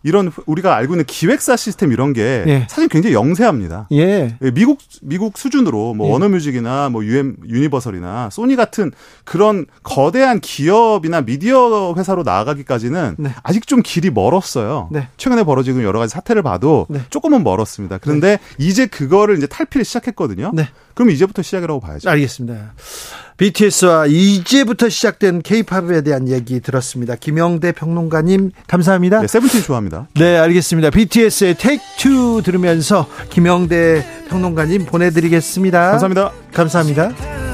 이런 0.06 0.32
우리가 0.46 0.76
알고 0.76 0.94
있는 0.94 1.04
기획사 1.06 1.56
시스템 1.56 1.92
이런 1.92 2.14
게 2.14 2.44
예. 2.46 2.68
사실 2.70 2.88
굉장히 2.90 3.16
영세합니다. 3.16 3.88
예. 3.92 4.38
예 4.40 4.52
미국 4.52 4.78
미국 5.02 5.36
수준으로 5.36 5.96
뭐 5.96 6.08
예. 6.08 6.12
워너뮤직이나 6.12 6.90
뭐 6.90 7.04
UM 7.04 7.38
유니버설이나 7.44 8.30
소니 8.30 8.56
같은 8.56 8.92
그런 9.24 9.66
거대한 9.82 10.40
기업이나 10.40 11.22
미디어 11.22 11.96
회사로 11.98 12.22
나아가기까지는 12.22 13.16
네. 13.18 13.32
아직 13.42 13.66
좀 13.66 13.82
길이 13.82 14.12
멀었어요. 14.12 14.90
네. 14.92 15.08
최근에 15.18 15.44
벌어지고 15.44 15.84
여러 15.84 15.98
가지 15.98 16.14
사태를 16.14 16.44
봐도 16.44 16.86
네. 16.88 17.02
조금은 17.10 17.44
멀었습니다. 17.44 17.98
그런데 17.98 18.38
네. 18.38 18.40
이제 18.60 18.86
그거를 18.86 19.38
이제 19.38 19.48
탈피를 19.48 19.84
시작했거든요. 19.84 20.52
네. 20.54 20.70
그럼 20.94 21.10
이제부터 21.10 21.42
시작이라고 21.42 21.80
봐야죠. 21.80 22.08
알겠습니다. 22.12 22.74
BTS와 23.38 24.06
이제부터 24.08 24.88
시작된 24.89 25.42
K-팝에 25.42 26.01
대한 26.01 26.30
얘기 26.30 26.62
들었습니다. 26.62 27.15
김영대 27.15 27.74
평론가님 27.74 28.51
감사합니다. 28.68 29.22
네, 29.22 29.27
세븐틴 29.27 29.63
좋아합니다. 29.63 30.08
네, 30.15 30.38
알겠습니다. 30.38 30.89
BTS의 30.89 31.56
Take 31.56 31.84
Two 31.98 32.42
들으면서 32.42 33.08
김영대 33.30 34.06
평론가님 34.30 34.86
보내드리겠습니다. 34.86 35.92
감사합니다. 35.92 36.32
감사합니다. 36.54 37.45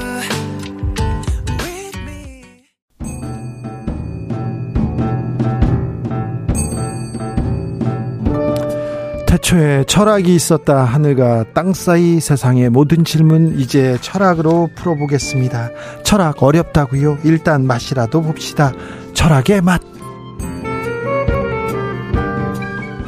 태초에 9.52 9.84
철학이 9.84 10.34
있었다 10.34 10.84
하늘과 10.84 11.52
땅 11.52 11.74
사이 11.74 12.20
세상의 12.20 12.70
모든 12.70 13.04
질문 13.04 13.58
이제 13.58 13.98
철학으로 14.00 14.70
풀어보겠습니다. 14.74 15.70
철학 16.02 16.42
어렵다고요? 16.42 17.18
일단 17.24 17.66
맛이라도 17.66 18.22
봅시다. 18.22 18.72
철학의 19.12 19.60
맛. 19.60 19.82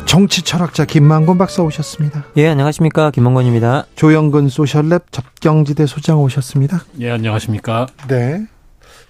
정치 0.05 0.43
철학자 0.43 0.85
김만권 0.85 1.39
박사 1.39 1.63
오셨습니다. 1.63 2.27
예, 2.37 2.49
안녕하십니까. 2.49 3.11
김만권입니다. 3.11 3.87
조형근 3.97 4.49
소셜랩 4.49 5.05
접경지대 5.11 5.87
소장 5.87 6.21
오셨습니다. 6.21 6.85
예, 7.01 7.11
안녕하십니까. 7.11 7.87
네. 8.07 8.47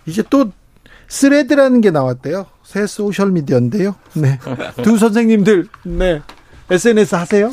이제 0.07 0.23
또 0.31 0.53
스레드라는 1.09 1.81
게 1.81 1.91
나왔대요. 1.91 2.47
새 2.63 2.87
소셜 2.87 3.33
미디어인데요. 3.33 3.97
네. 4.15 4.39
두 4.83 4.97
선생님들, 4.97 5.67
네. 5.83 6.23
SNS 6.71 7.15
하세요? 7.15 7.53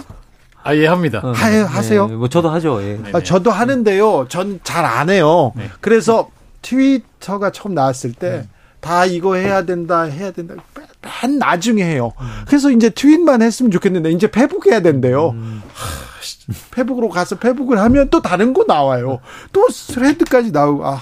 아, 0.64 0.76
예, 0.76 0.86
합니다. 0.88 1.22
어, 1.24 1.32
하, 1.32 1.48
하세요? 1.66 2.08
네, 2.08 2.16
뭐, 2.16 2.30
저도 2.30 2.50
하죠, 2.50 2.82
예. 2.84 3.00
아, 3.14 3.22
저도 3.22 3.50
하는데요. 3.52 4.28
전 4.30 4.60
잘 4.64 4.86
안 4.86 5.10
해요. 5.10 5.54
네. 5.56 5.70
그래서 5.82 6.30
트위터가 6.62 7.52
처음 7.52 7.74
나왔을 7.74 8.14
때, 8.14 8.30
네. 8.30 8.48
다 8.80 9.06
이거 9.06 9.36
해야 9.36 9.64
된다, 9.66 10.04
해야 10.04 10.32
된다. 10.32 10.56
맨 11.24 11.40
나중에 11.40 11.84
해요. 11.84 12.14
음. 12.22 12.28
그래서 12.48 12.70
이제 12.70 12.90
트윗만 12.92 13.42
했으면 13.42 13.72
좋겠는데, 13.72 14.12
이제 14.12 14.30
페북 14.30 14.68
해야 14.68 14.82
된대요. 14.82 15.30
음. 15.32 15.62
하, 15.74 16.12
페북으로 16.72 17.10
가서 17.10 17.38
페북을 17.40 17.80
하면 17.80 18.10
또 18.12 18.22
다른 18.22 18.54
거 18.54 18.64
나와요. 18.68 19.20
또 19.52 19.68
스레드까지 19.70 20.52
나오고, 20.52 20.86
아. 20.86 21.02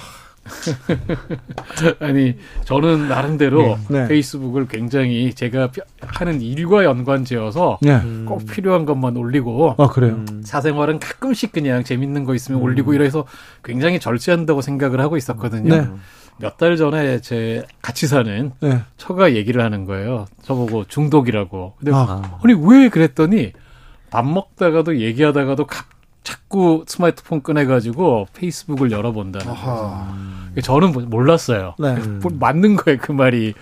아니 2.00 2.36
저는 2.66 3.08
나름대로 3.08 3.78
네. 3.90 4.02
네. 4.02 4.08
페이스북을 4.08 4.68
굉장히 4.68 5.34
제가 5.34 5.72
하는 6.02 6.42
일과 6.42 6.84
연관지어서 6.84 7.80
네. 7.82 8.02
꼭 8.26 8.46
필요한 8.46 8.86
것만 8.86 9.18
올리고 9.18 9.76
아 9.78 9.88
그래요 9.88 10.14
음, 10.14 10.42
사생활은 10.44 11.00
가끔씩 11.00 11.52
그냥 11.52 11.84
재밌는 11.84 12.26
거 12.26 12.36
있으면 12.36 12.62
음. 12.62 12.64
올리고 12.64 12.94
이래서 12.94 13.26
굉장히 13.64 14.00
절제한다고 14.00 14.62
생각을 14.62 15.00
하고 15.00 15.18
있었거든요. 15.18 15.76
네. 15.76 15.88
몇달 16.40 16.78
전에 16.78 17.20
제 17.20 17.64
같이 17.82 18.08
사는 18.08 18.52
네. 18.62 18.82
처가 18.98 19.34
얘기를 19.34 19.62
하는 19.62 19.86
거예요. 19.86 20.26
저보고 20.44 20.86
중독이라고. 20.86 21.74
근데 21.78 21.92
아. 21.94 22.40
아니 22.44 22.54
왜 22.54 22.90
그랬더니 22.90 23.52
밥 24.10 24.26
먹다가도 24.26 25.00
얘기하다가도 25.00 25.68
갑 25.68 25.86
자꾸 26.24 26.84
스마트폰 26.88 27.42
꺼내가지고 27.42 28.28
페이스북을 28.34 28.92
열어본다는 28.92 29.48
거죠. 29.48 30.08
저는 30.62 30.92
몰랐어요. 31.10 31.76
네. 31.80 31.90
음. 31.96 32.22
맞는 32.40 32.76
거예요, 32.76 33.00
그 33.02 33.12
말이. 33.12 33.54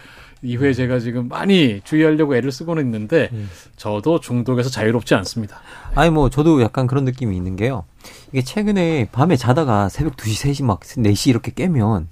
이후에 0.44 0.72
제가 0.74 1.00
지금 1.00 1.28
많이 1.28 1.82
주의하려고 1.84 2.36
애를 2.36 2.52
쓰고는 2.52 2.84
있는데 2.84 3.30
음. 3.34 3.50
저도 3.76 4.20
중독에서 4.20 4.70
자유롭지 4.70 5.16
않습니다. 5.16 5.60
아니 5.96 6.12
뭐 6.12 6.30
저도 6.30 6.62
약간 6.62 6.86
그런 6.86 7.06
느낌이 7.06 7.36
있는 7.36 7.56
게요. 7.56 7.86
이게 8.32 8.44
최근에 8.44 9.10
밤에 9.12 9.36
자다가 9.36 9.90
새벽 9.90 10.16
2시, 10.16 10.52
3시 10.52 10.64
막 10.64 10.82
4시 10.82 11.30
이렇게 11.30 11.52
깨면 11.52 12.10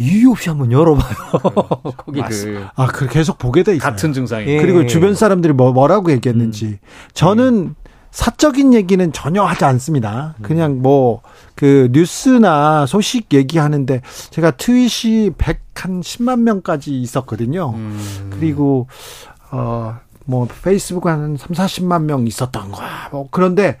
이유 0.00 0.30
없이 0.30 0.48
한번 0.48 0.72
열어봐요. 0.72 1.14
거기를. 1.96 2.68
아, 2.74 2.86
그 2.86 3.06
계속 3.06 3.36
보게 3.36 3.62
돼 3.62 3.76
있어요. 3.76 3.90
같은 3.90 4.14
증상이. 4.14 4.46
예. 4.46 4.58
그리고 4.58 4.86
주변 4.86 5.14
사람들이 5.14 5.52
뭐 5.52 5.72
뭐라고 5.72 6.10
얘기했는지. 6.10 6.66
음. 6.66 6.78
저는 7.12 7.74
사적인 8.10 8.74
얘기는 8.74 9.12
전혀 9.12 9.44
하지 9.44 9.64
않습니다. 9.64 10.34
그냥 10.42 10.82
뭐 10.82 11.22
그 11.60 11.90
뉴스나 11.92 12.86
소식 12.86 13.34
얘기하는데 13.34 14.00
제가 14.30 14.52
트윗이 14.52 15.32
100한 15.32 16.00
10만 16.00 16.40
명까지 16.40 16.98
있었거든요. 17.02 17.74
음. 17.74 18.30
그리고 18.32 18.86
어 19.50 19.98
뭐 20.26 20.46
페이스북 20.62 21.06
한 21.06 21.36
3, 21.36 21.48
40만 21.48 22.04
명 22.04 22.26
있었던 22.26 22.70
거야. 22.70 23.08
뭐 23.10 23.26
그런데 23.32 23.78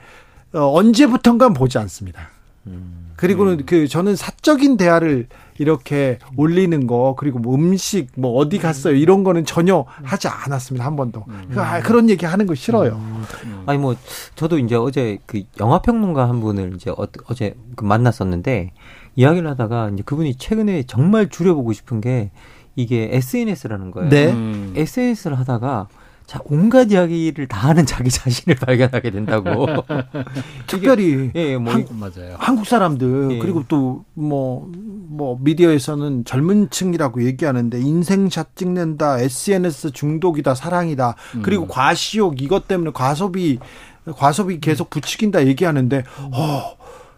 어 0.52 0.72
언제부턴가 0.74 1.50
보지 1.50 1.78
않습니다. 1.78 2.28
음. 2.66 3.12
그리고는 3.14 3.60
음. 3.60 3.62
그 3.66 3.86
저는 3.86 4.16
사적인 4.16 4.76
대화를 4.76 5.28
이렇게 5.60 6.18
올리는 6.38 6.86
거 6.86 7.14
그리고 7.18 7.38
뭐 7.38 7.54
음식 7.54 8.08
뭐 8.16 8.32
어디 8.38 8.56
갔어요 8.56 8.94
이런 8.94 9.24
거는 9.24 9.44
전혀 9.44 9.84
하지 10.02 10.26
않았습니다 10.26 10.86
한 10.86 10.96
번도 10.96 11.22
음. 11.28 11.50
그 11.52 11.82
그런 11.82 12.08
얘기 12.08 12.24
하는 12.24 12.46
거 12.46 12.54
싫어요. 12.54 12.92
음. 13.44 13.62
아니 13.66 13.78
뭐 13.78 13.94
저도 14.36 14.58
이제 14.58 14.74
어제 14.74 15.18
그 15.26 15.42
영화 15.60 15.82
평론가 15.82 16.26
한 16.26 16.40
분을 16.40 16.72
이제 16.76 16.88
어, 16.88 17.06
어제 17.26 17.54
그 17.76 17.84
만났었는데 17.84 18.72
이야기를 19.16 19.50
하다가 19.50 19.90
이제 19.92 20.02
그분이 20.02 20.36
최근에 20.36 20.84
정말 20.84 21.28
줄여보고 21.28 21.74
싶은 21.74 22.00
게 22.00 22.30
이게 22.74 23.10
SNS라는 23.12 23.90
거예요. 23.90 24.08
네. 24.08 24.32
음. 24.32 24.72
SNS를 24.74 25.38
하다가 25.38 25.88
자, 26.30 26.38
온갖 26.44 26.92
이야기를 26.92 27.48
다 27.48 27.70
하는 27.70 27.84
자기 27.84 28.08
자신을 28.08 28.54
발견하게 28.64 29.10
된다고. 29.10 29.66
특별히 30.68 31.32
예, 31.34 31.56
뭐 31.56 31.72
한, 31.72 31.84
맞아요. 31.90 32.36
한국 32.38 32.68
사람들 32.68 33.32
예. 33.32 33.38
그리고 33.38 33.64
또 33.66 34.04
뭐뭐 34.14 34.70
뭐 35.08 35.38
미디어에서는 35.40 36.24
젊은 36.24 36.70
층이라고 36.70 37.24
얘기하는데 37.24 37.80
인생샷 37.80 38.54
찍는다, 38.54 39.18
SNS 39.18 39.90
중독이다, 39.90 40.54
사랑이다. 40.54 41.16
음. 41.34 41.42
그리고 41.42 41.66
과시욕 41.66 42.40
이것 42.40 42.68
때문에 42.68 42.92
과소비 42.94 43.58
과소비 44.14 44.60
계속 44.60 44.88
부추긴다 44.88 45.48
얘기하는데 45.48 46.04
어 46.32 46.76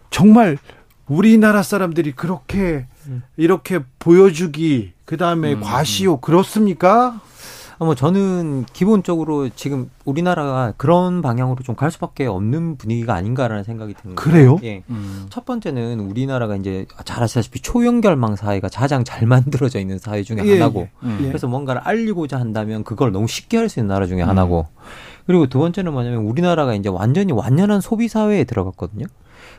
정말 0.09 0.57
우리나라 1.05 1.61
사람들이 1.61 2.13
그렇게 2.13 2.87
음. 3.05 3.21
이렇게 3.37 3.79
보여주기 3.99 4.93
그다음에 5.05 5.53
음. 5.53 5.61
과시욕 5.61 6.19
그렇습니까? 6.19 7.21
뭐 7.79 7.95
저는 7.95 8.65
기본적으로 8.71 9.49
지금 9.49 9.89
우리나라가 10.05 10.73
그런 10.77 11.21
방향으로 11.21 11.61
좀 11.63 11.73
갈 11.75 11.89
수밖에 11.91 12.27
없는 12.27 12.77
분위기가 12.77 13.15
아닌가라는 13.15 13.63
생각이 13.63 13.95
드는 13.95 14.15
거예요. 14.15 14.55
그래요? 14.55 14.59
예. 14.63 14.83
음. 14.89 15.25
첫 15.29 15.43
번째는 15.43 15.99
우리나라가 15.99 16.55
이제 16.55 16.85
잘 17.03 17.23
아시다시피 17.23 17.59
초연결망 17.61 18.35
사회가 18.35 18.69
가장 18.69 19.03
잘 19.03 19.27
만들어져 19.27 19.79
있는 19.79 19.97
사회 19.97 20.21
중에 20.23 20.37
예, 20.45 20.53
하나고, 20.53 20.81
예. 20.81 20.89
음. 21.03 21.17
그래서 21.27 21.47
뭔가를 21.47 21.81
알리고자 21.83 22.39
한다면 22.39 22.83
그걸 22.83 23.11
너무 23.11 23.27
쉽게 23.27 23.57
할 23.57 23.69
수 23.69 23.79
있는 23.79 23.87
나라 23.93 24.05
중에 24.05 24.21
음. 24.21 24.29
하나고, 24.29 24.67
그리고 25.25 25.47
두 25.47 25.57
번째는 25.59 25.91
뭐냐면 25.93 26.19
우리나라가 26.19 26.75
이제 26.75 26.89
완전히 26.89 27.33
완연한 27.33 27.81
소비 27.81 28.07
사회에 28.07 28.43
들어갔거든요. 28.43 29.05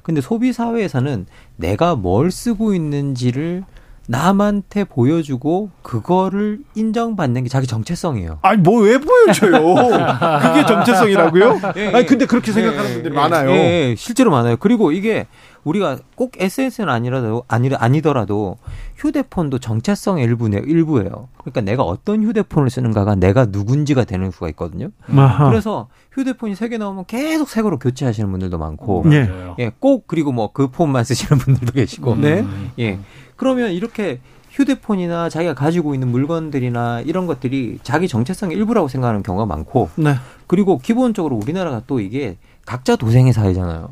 근데 0.03 0.21
소비 0.21 0.53
사회에서는 0.53 1.27
내가 1.57 1.97
뭘 1.97 2.31
쓰고 2.31 2.75
있는지를 2.75 3.65
남한테 4.07 4.85
보여주고 4.85 5.71
그거를 5.83 6.59
인정받는 6.75 7.45
게 7.45 7.49
자기 7.49 7.67
정체성이에요. 7.67 8.39
아니 8.43 8.61
뭐 8.61 8.83
왜 8.85 8.99
보여줘요? 8.99 9.75
그게 10.43 10.67
정체성이라고요? 10.67 11.61
예, 11.77 11.89
아니 11.95 12.07
근데 12.07 12.27
그렇게 12.27 12.53
생각하는 12.53 12.91
예, 12.91 12.95
분들이 12.95 13.15
예, 13.15 13.17
많아요. 13.19 13.51
예, 13.51 13.95
실제로 13.97 14.31
많아요. 14.31 14.57
그리고 14.59 14.93
이게 14.93 15.27
우리가 15.65 15.97
꼭 16.17 16.33
SNS는 16.37 16.91
아니라도 16.93 17.45
아니 17.49 17.71
아니더라도 17.75 18.59
휴대폰도 18.97 19.59
정체성의 19.61 20.23
일부네 20.25 20.63
일부예요. 20.67 21.29
그러니까 21.39 21.63
내가 21.63 21.83
어떤 21.85 22.23
휴대폰을 22.23 22.69
쓰는가가 22.69 23.15
내가 23.15 23.47
누군지가 23.47 24.05
되는 24.05 24.31
수가 24.31 24.49
있거든요. 24.51 24.89
아하. 25.17 25.49
그래서 25.49 25.89
휴대폰이 26.13 26.55
세 26.55 26.69
개 26.69 26.77
나오면 26.79 27.07
계속 27.07 27.49
새 27.49 27.63
거로 27.63 27.79
교체하시는 27.79 28.31
분들도 28.31 28.57
많고, 28.59 29.05
네. 29.07 29.29
예, 29.59 29.71
꼭 29.79 30.07
그리고 30.07 30.33
뭐 30.33 30.53
그 30.53 30.69
폰만 30.69 31.05
쓰시는 31.05 31.39
분들도 31.39 31.73
계시고, 31.73 32.17
네. 32.17 32.45
예. 32.79 32.99
그러면 33.37 33.73
이렇게 33.73 34.21
휴대폰이나 34.51 35.29
자기가 35.29 35.55
가지고 35.55 35.95
있는 35.95 36.09
물건들이나 36.09 37.01
이런 37.01 37.27
것들이 37.27 37.79
자기 37.83 38.07
정체성의 38.07 38.57
일부라고 38.57 38.89
생각하는 38.89 39.23
경우가 39.23 39.47
많고, 39.47 39.91
네. 39.97 40.15
그리고 40.47 40.79
기본적으로 40.79 41.37
우리나라가 41.37 41.83
또 41.87 42.01
이게 42.01 42.37
각자 42.65 42.95
도생의 42.97 43.33
사회잖아요. 43.33 43.91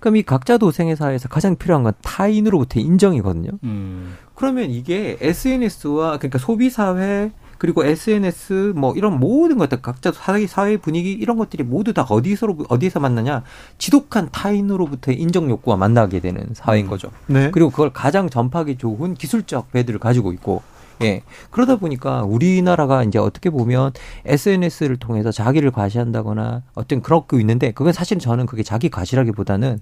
그럼 0.00 0.16
이 0.16 0.22
각자 0.22 0.58
도생의 0.58 0.96
사회에서 0.96 1.28
가장 1.28 1.56
필요한 1.56 1.82
건 1.82 1.92
타인으로부터 2.02 2.80
인정이거든요. 2.80 3.52
음. 3.64 4.16
그러면 4.34 4.70
이게 4.70 5.16
SNS와 5.20 6.18
그러니까 6.18 6.38
소비 6.38 6.68
사회 6.70 7.30
그리고 7.58 7.84
SNS 7.84 8.72
뭐 8.76 8.94
이런 8.94 9.18
모든 9.18 9.58
것들 9.58 9.82
각자 9.82 10.12
사회 10.12 10.46
사회 10.46 10.76
분위기 10.76 11.12
이런 11.12 11.36
것들이 11.36 11.62
모두 11.62 11.92
다 11.92 12.06
어디서 12.08 12.48
어디서 12.68 13.00
만나냐 13.00 13.42
지독한 13.78 14.28
타인으로부터의 14.30 15.18
인정 15.18 15.48
욕구와 15.50 15.76
만나게 15.76 16.20
되는 16.20 16.46
사회인 16.52 16.86
거죠. 16.86 17.10
네. 17.26 17.50
그리고 17.50 17.70
그걸 17.70 17.92
가장 17.92 18.28
전파하기 18.28 18.78
좋은 18.78 19.14
기술적 19.14 19.72
배들을 19.72 19.98
가지고 19.98 20.32
있고 20.32 20.62
예. 21.02 21.22
그러다 21.50 21.76
보니까 21.76 22.22
우리나라가 22.22 23.02
이제 23.02 23.18
어떻게 23.18 23.50
보면 23.50 23.92
SNS를 24.24 24.96
통해서 24.96 25.30
자기를 25.30 25.70
과시한다거나 25.70 26.62
어떤 26.74 27.02
그렇고 27.02 27.38
있는데 27.40 27.72
그건 27.72 27.92
사실 27.92 28.18
저는 28.18 28.46
그게 28.46 28.62
자기 28.62 28.88
과시라기보다는 28.88 29.80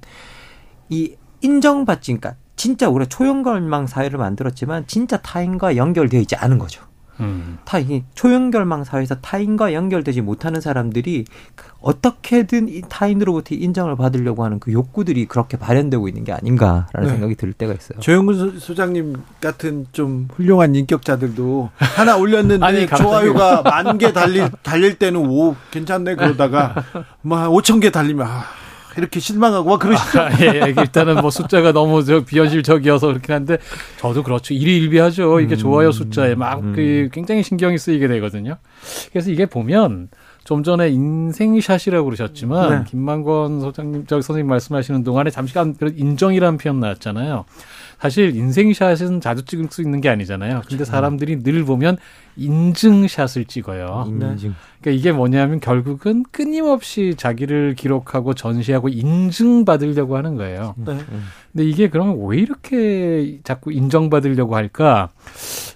이 0.89 1.15
인정받지, 1.41 2.15
그러니까 2.15 2.37
진짜 2.57 2.89
우리가 2.89 3.09
초연결망 3.09 3.87
사회를 3.87 4.19
만들었지만 4.19 4.87
진짜 4.87 5.19
타인과 5.19 5.77
연결되어 5.77 6.21
있지 6.21 6.37
않은 6.37 6.59
거죠. 6.59 6.83
음. 7.21 7.59
타이 7.65 8.03
초연결망 8.15 8.85
사회에서 8.85 9.17
타인과 9.17 9.73
연결되지 9.73 10.21
못하는 10.21 10.61
사람들이 10.61 11.25
어떻게든 11.81 12.69
이 12.69 12.83
타인으로부터 12.89 13.55
인정을 13.55 13.97
받으려고 13.97 14.45
하는 14.45 14.59
그 14.59 14.73
욕구들이 14.73 15.27
그렇게 15.27 15.57
발현되고 15.57 16.09
있는 16.09 16.25
게 16.25 16.33
아닌가라는 16.33 17.03
네. 17.03 17.09
생각이 17.09 17.35
들 17.37 17.53
때가 17.53 17.73
있어요. 17.75 18.01
조영근 18.01 18.59
소장님 18.59 19.23
같은 19.41 19.87
좀 19.93 20.29
훌륭한 20.35 20.75
인격자들도 20.75 21.71
하나 21.77 22.17
올렸는데 22.17 22.65
아니, 22.67 22.87
좋아요가 22.87 23.63
만 23.63 23.99
개 23.99 24.13
달릴 24.13 24.51
달릴 24.63 24.99
때는 24.99 25.25
오 25.29 25.55
괜찮네 25.71 26.17
그러다가 26.17 26.75
뭐 27.23 27.39
5천 27.51 27.81
개 27.81 27.91
달리면 27.91 28.27
아 28.27 28.45
이렇게 28.97 29.21
실망하고 29.21 29.69
막 29.71 29.79
그러시죠? 29.79 30.21
아, 30.21 30.31
예, 30.41 30.47
예, 30.67 30.75
일단은 30.77 31.21
뭐 31.21 31.31
숫자가 31.31 31.73
너무 31.73 32.05
저 32.05 32.25
비현실적이어서 32.25 33.09
그렇긴 33.09 33.35
한데 33.35 33.59
저도 33.99 34.23
그렇죠. 34.23 34.55
일희일비하죠. 34.55 35.41
이게 35.41 35.55
음, 35.55 35.59
좋아요 35.59 35.93
숫자에 35.93 36.35
막 36.35 36.61
음. 36.61 36.73
그 36.75 37.09
굉장히 37.13 37.43
신경이 37.43 37.79
쓰이게 37.79 38.09
되거든요. 38.09 38.59
그래서 39.13 39.31
이게 39.31 39.47
보면 39.47 40.09
좀 40.45 40.63
전에 40.63 40.91
인생샷이라고 40.91 42.05
그러셨지만 42.05 42.71
네. 42.71 42.85
김만권 42.91 43.61
소장님, 43.61 44.05
저 44.07 44.21
선생님 44.21 44.47
말씀하시는 44.49 45.03
동안에 45.03 45.31
잠시간 45.31 45.75
인정이라는 45.81 46.59
표현 46.59 46.81
나왔잖아요. 46.81 47.47
사실 47.99 48.37
인생샷은 48.37 49.23
자주 49.23 49.45
찍을 49.47 49.69
수 49.71 49.81
있는 49.81 50.03
게 50.03 50.11
아니잖아요. 50.11 50.61
근데 50.61 50.77
그렇죠. 50.77 50.85
사람들이 50.85 51.43
늘 51.43 51.65
보면 51.65 51.97
인증샷을 52.37 53.47
찍어요. 53.47 54.05
인증. 54.09 54.55
그러니까 54.83 55.01
이게 55.01 55.13
뭐냐면 55.13 55.61
결국은 55.61 56.25
끊임없이 56.31 57.15
자기를 57.17 57.75
기록하고 57.75 58.35
전시하고 58.35 58.91
인증받으려고 58.91 60.17
하는 60.19 60.37
거예요. 60.37 60.75
네. 60.77 60.99
근데 61.53 61.65
이게 61.65 61.89
그러면 61.89 62.19
왜 62.27 62.37
이렇게 62.39 63.39
자꾸 63.45 63.73
인정받으려고 63.73 64.57
할까? 64.57 65.09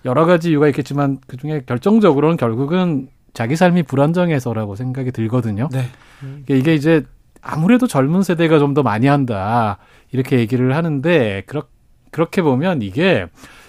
여러 0.04 0.26
가지 0.26 0.50
이유가 0.50 0.68
있겠지만 0.68 1.18
그 1.26 1.38
중에 1.38 1.62
결정적으로는 1.64 2.36
결국은 2.36 3.08
자기 3.38 3.54
삶이 3.54 3.84
불안정해서라고 3.84 4.74
생각이 4.74 5.12
들거든요. 5.12 5.68
네. 5.70 5.84
그러니까 6.18 6.54
이게 6.54 6.74
이제 6.74 7.04
아무래도 7.40 7.86
젊은 7.86 8.24
세대가 8.24 8.58
좀 8.58 8.74
더 8.74 8.82
많이 8.82 9.06
한다. 9.06 9.78
이렇게 10.10 10.40
얘기를 10.40 10.74
하는데, 10.74 11.44
그렇, 11.46 11.62
그렇게 12.10 12.42
보면 12.42 12.82
이게 12.82 13.26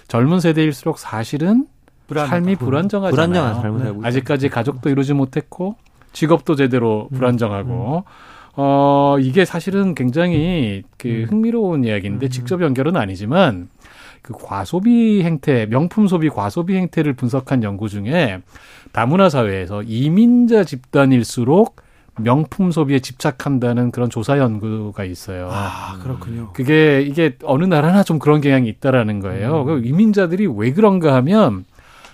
젊은 0.08 0.40
세대일수록 0.40 0.98
사실은 0.98 1.68
불안하다. 2.08 2.30
삶이 2.34 2.56
불안정하잖아요. 2.56 3.14
불안정한 3.14 3.62
삶을 3.62 3.78
살고 3.78 4.04
아직까지 4.04 4.48
가족도 4.48 4.90
이루지 4.90 5.12
못했고 5.12 5.76
직업도 6.14 6.56
제대로 6.56 7.08
음. 7.12 7.16
불안정하고 7.16 7.98
음. 7.98 8.02
어 8.56 9.18
이게 9.20 9.44
사실은 9.44 9.94
굉장히 9.94 10.82
그 10.98 11.06
음. 11.08 11.26
흥미로운 11.30 11.84
이야기인데 11.84 12.26
음. 12.26 12.28
직접 12.28 12.60
연결은 12.60 12.96
아니지만 12.96 13.68
그 14.22 14.34
과소비 14.34 15.22
행태, 15.22 15.66
명품 15.66 16.06
소비 16.06 16.28
과소비 16.28 16.76
행태를 16.76 17.14
분석한 17.14 17.62
연구 17.62 17.88
중에 17.88 18.40
다문화 18.92 19.28
사회에서 19.28 19.82
이민자 19.82 20.64
집단일수록 20.64 21.76
명품 22.18 22.70
소비에 22.70 22.98
집착한다는 22.98 23.90
그런 23.90 24.10
조사 24.10 24.38
연구가 24.38 25.04
있어요. 25.04 25.48
아, 25.50 25.98
그렇군요. 26.02 26.50
그게 26.52 27.00
이게 27.02 27.36
어느 27.44 27.64
나라나 27.64 28.02
좀 28.02 28.18
그런 28.18 28.40
경향이 28.40 28.68
있다라는 28.68 29.20
거예요. 29.20 29.62
음. 29.62 29.66
그 29.66 29.82
이민자들이 29.84 30.46
왜 30.46 30.72
그런가 30.72 31.14
하면 31.16 31.64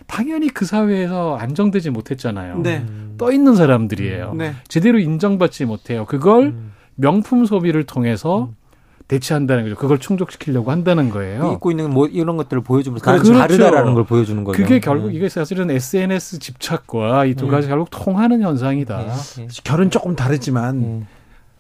당연히 0.07 0.49
그 0.49 0.65
사회에서 0.65 1.37
안정되지 1.37 1.91
못했잖아요. 1.91 2.59
네. 2.59 2.85
떠 3.19 3.33
있는 3.33 3.57
사람들이에요. 3.57 4.35
네. 4.35 4.55
제대로 4.69 4.99
인정받지 4.99 5.65
못해요. 5.65 6.05
그걸 6.05 6.47
음. 6.47 6.73
명품 6.95 7.45
소비를 7.45 7.85
통해서 7.85 8.45
음. 8.45 8.57
대체한다는 9.09 9.65
거죠. 9.65 9.77
그걸 9.77 9.99
충족시키려고 9.99 10.71
한다는 10.71 11.11
거예요. 11.11 11.53
입고 11.55 11.71
있는 11.71 11.91
뭐 11.91 12.07
이런 12.09 12.37
것들을 12.37 12.63
보여주면서 12.63 13.05
그렇죠. 13.05 13.35
다르다라는 13.35 13.95
걸 13.95 14.05
보여주는 14.05 14.43
거죠. 14.43 14.61
그게 14.61 14.81
결국 14.81 15.09
음. 15.09 15.15
이게 15.15 15.29
사실은 15.29 15.71
SNS 15.71 16.39
집착과 16.41 17.27
이 17.27 17.35
두 17.35 17.47
가지 17.49 17.69
음. 17.69 17.71
결국 17.71 17.89
통하는 17.91 18.43
현상이다. 18.43 18.97
네. 18.99 19.07
네. 19.43 19.49
결은 19.63 19.91
조금 19.91 20.17
다르지만 20.17 20.77
음. 20.77 21.07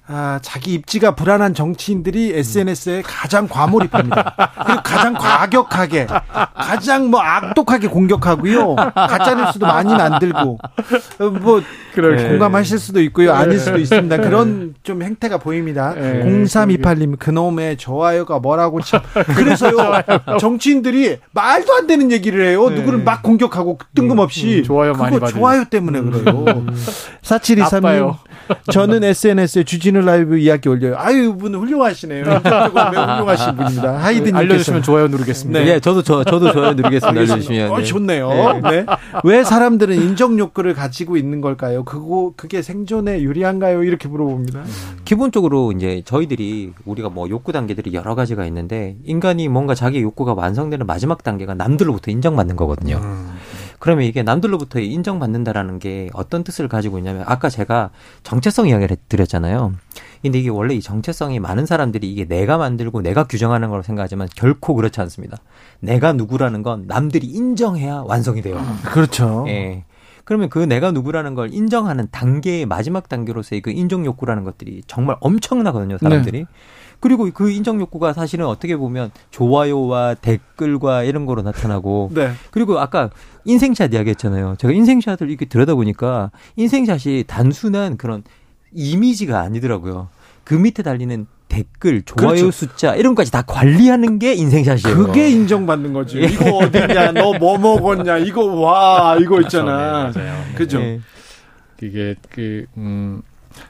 아, 0.08 0.38
자기 0.40 0.74
입지가 0.74 1.16
불안한 1.16 1.54
정치인들이 1.54 2.32
SNS에 2.36 3.02
가장 3.02 3.48
과몰입합니다. 3.48 4.52
그리고 4.64 4.82
가장 4.84 5.14
과격하게, 5.14 6.06
가장 6.54 7.10
뭐 7.10 7.20
악독하게 7.20 7.88
공격하고요. 7.88 8.76
가짜뉴스도 8.76 9.66
많이 9.66 9.92
만들고, 9.92 10.58
뭐, 11.40 11.62
그렇게. 11.92 12.28
공감하실 12.28 12.78
수도 12.78 13.00
있고요. 13.02 13.32
아닐 13.32 13.58
수도 13.58 13.78
있습니다. 13.78 14.18
그런 14.18 14.74
좀 14.84 15.02
행태가 15.02 15.38
보입니다. 15.38 15.94
네. 15.94 16.22
0328님, 16.24 17.18
그놈의 17.18 17.76
좋아요가 17.76 18.38
뭐라고 18.38 18.80
참. 18.82 19.00
그래서요, 19.34 20.02
정치인들이 20.38 21.18
말도 21.32 21.74
안 21.74 21.86
되는 21.88 22.12
얘기를 22.12 22.46
해요. 22.46 22.68
네. 22.68 22.76
누구를 22.76 23.02
막 23.02 23.22
공격하고 23.24 23.78
뜬금없이. 23.94 24.58
음, 24.58 24.62
좋아요 24.64 24.92
많이 24.92 25.18
받 25.18 25.28
좋아요 25.28 25.64
때문에 25.64 26.00
그래요. 26.00 26.44
4723님. 27.22 28.14
저는 28.70 29.04
SNS에 29.04 29.64
주진우 29.64 30.00
라이브 30.00 30.38
이야기 30.38 30.68
올려요. 30.68 30.96
아유, 30.98 31.36
분 31.36 31.54
훌륭하시네요. 31.54 32.24
매우 32.24 33.04
훌륭하신 33.04 33.56
분입니다. 33.56 33.98
하이든 33.98 34.36
알려주시면 34.36 34.82
좋아요 34.82 35.08
누르겠습니다. 35.08 35.60
네, 35.60 35.64
네 35.64 35.80
저도 35.80 36.02
저, 36.02 36.24
저도 36.24 36.52
좋아요 36.52 36.72
누르겠습니다. 36.74 37.20
알려주시면. 37.20 37.70
어, 37.70 37.82
좋네요. 37.82 38.60
네. 38.62 38.70
네. 38.70 38.86
왜 39.24 39.44
사람들은 39.44 39.96
인정 39.96 40.38
욕구를 40.38 40.74
가지고 40.74 41.16
있는 41.16 41.40
걸까요? 41.40 41.84
그거 41.84 42.32
그게 42.36 42.62
생존에 42.62 43.22
유리한가요? 43.22 43.84
이렇게 43.84 44.08
물어봅니다. 44.08 44.64
기본적으로 45.04 45.72
이제 45.72 46.02
저희들이 46.04 46.72
우리가 46.84 47.08
뭐 47.08 47.28
욕구 47.28 47.52
단계들이 47.52 47.94
여러 47.94 48.14
가지가 48.14 48.46
있는데 48.46 48.96
인간이 49.04 49.48
뭔가 49.48 49.74
자기 49.74 50.02
욕구가 50.02 50.34
완성되는 50.34 50.86
마지막 50.86 51.22
단계가 51.22 51.54
남들로부터 51.54 52.10
인정받는 52.10 52.56
거거든요. 52.56 52.96
음. 52.96 53.35
그러면 53.78 54.04
이게 54.04 54.22
남들로부터 54.22 54.80
인정받는다라는 54.80 55.78
게 55.78 56.08
어떤 56.12 56.44
뜻을 56.44 56.68
가지고 56.68 56.98
있냐면 56.98 57.24
아까 57.26 57.48
제가 57.48 57.90
정체성 58.22 58.68
이야기를 58.68 58.96
드렸잖아요. 59.08 59.74
근데 60.22 60.38
이게 60.38 60.48
원래 60.48 60.74
이 60.74 60.80
정체성이 60.80 61.40
많은 61.40 61.66
사람들이 61.66 62.10
이게 62.10 62.24
내가 62.24 62.56
만들고 62.56 63.02
내가 63.02 63.24
규정하는 63.24 63.68
걸로 63.68 63.82
생각하지만 63.82 64.28
결코 64.34 64.74
그렇지 64.74 65.00
않습니다. 65.00 65.38
내가 65.80 66.12
누구라는 66.12 66.62
건 66.62 66.84
남들이 66.86 67.26
인정해야 67.26 68.02
완성이 68.06 68.42
돼요. 68.42 68.60
그렇죠. 68.84 69.44
예. 69.48 69.84
그러면 70.26 70.48
그 70.50 70.58
내가 70.58 70.90
누구라는 70.90 71.34
걸 71.34 71.54
인정하는 71.54 72.08
단계의 72.10 72.66
마지막 72.66 73.08
단계로서의 73.08 73.62
그 73.62 73.70
인정 73.70 74.04
욕구라는 74.04 74.42
것들이 74.42 74.82
정말 74.88 75.16
엄청나거든요, 75.20 75.98
사람들이. 75.98 76.40
네. 76.40 76.46
그리고 76.98 77.30
그 77.32 77.48
인정 77.48 77.80
욕구가 77.80 78.12
사실은 78.12 78.46
어떻게 78.46 78.76
보면 78.76 79.12
좋아요와 79.30 80.14
댓글과 80.14 81.04
이런 81.04 81.26
거로 81.26 81.42
나타나고 81.42 82.10
네. 82.14 82.32
그리고 82.50 82.80
아까 82.80 83.10
인생샷 83.44 83.94
이야기했잖아요. 83.94 84.56
제가 84.58 84.74
인생샷을 84.74 85.30
이렇게 85.30 85.44
들여다보니까 85.44 86.32
인생샷이 86.56 87.24
단순한 87.28 87.96
그런 87.96 88.24
이미지가 88.72 89.38
아니더라고요. 89.38 90.08
그 90.42 90.54
밑에 90.54 90.82
달리는 90.82 91.28
댓글, 91.48 92.02
좋아요 92.02 92.28
그렇죠. 92.30 92.50
숫자 92.50 92.94
이런 92.96 93.14
것까지 93.14 93.30
다 93.32 93.42
관리하는 93.42 94.18
게 94.18 94.34
인생샷이에요. 94.34 94.96
그게 94.96 95.30
인정받는 95.30 95.92
거지. 95.92 96.18
예. 96.20 96.26
이거 96.26 96.56
어디냐, 96.56 97.12
너 97.12 97.32
뭐 97.38 97.56
먹었냐, 97.58 98.18
이거 98.18 98.44
와, 98.44 99.16
이거 99.20 99.40
있잖아. 99.42 100.10
그렇죠. 100.12 100.18
네, 100.20 100.24
맞아요. 100.26 100.44
그죠? 100.54 100.78
네. 100.80 101.00
이게 101.82 102.14
그 102.30 102.66
음. 102.76 103.22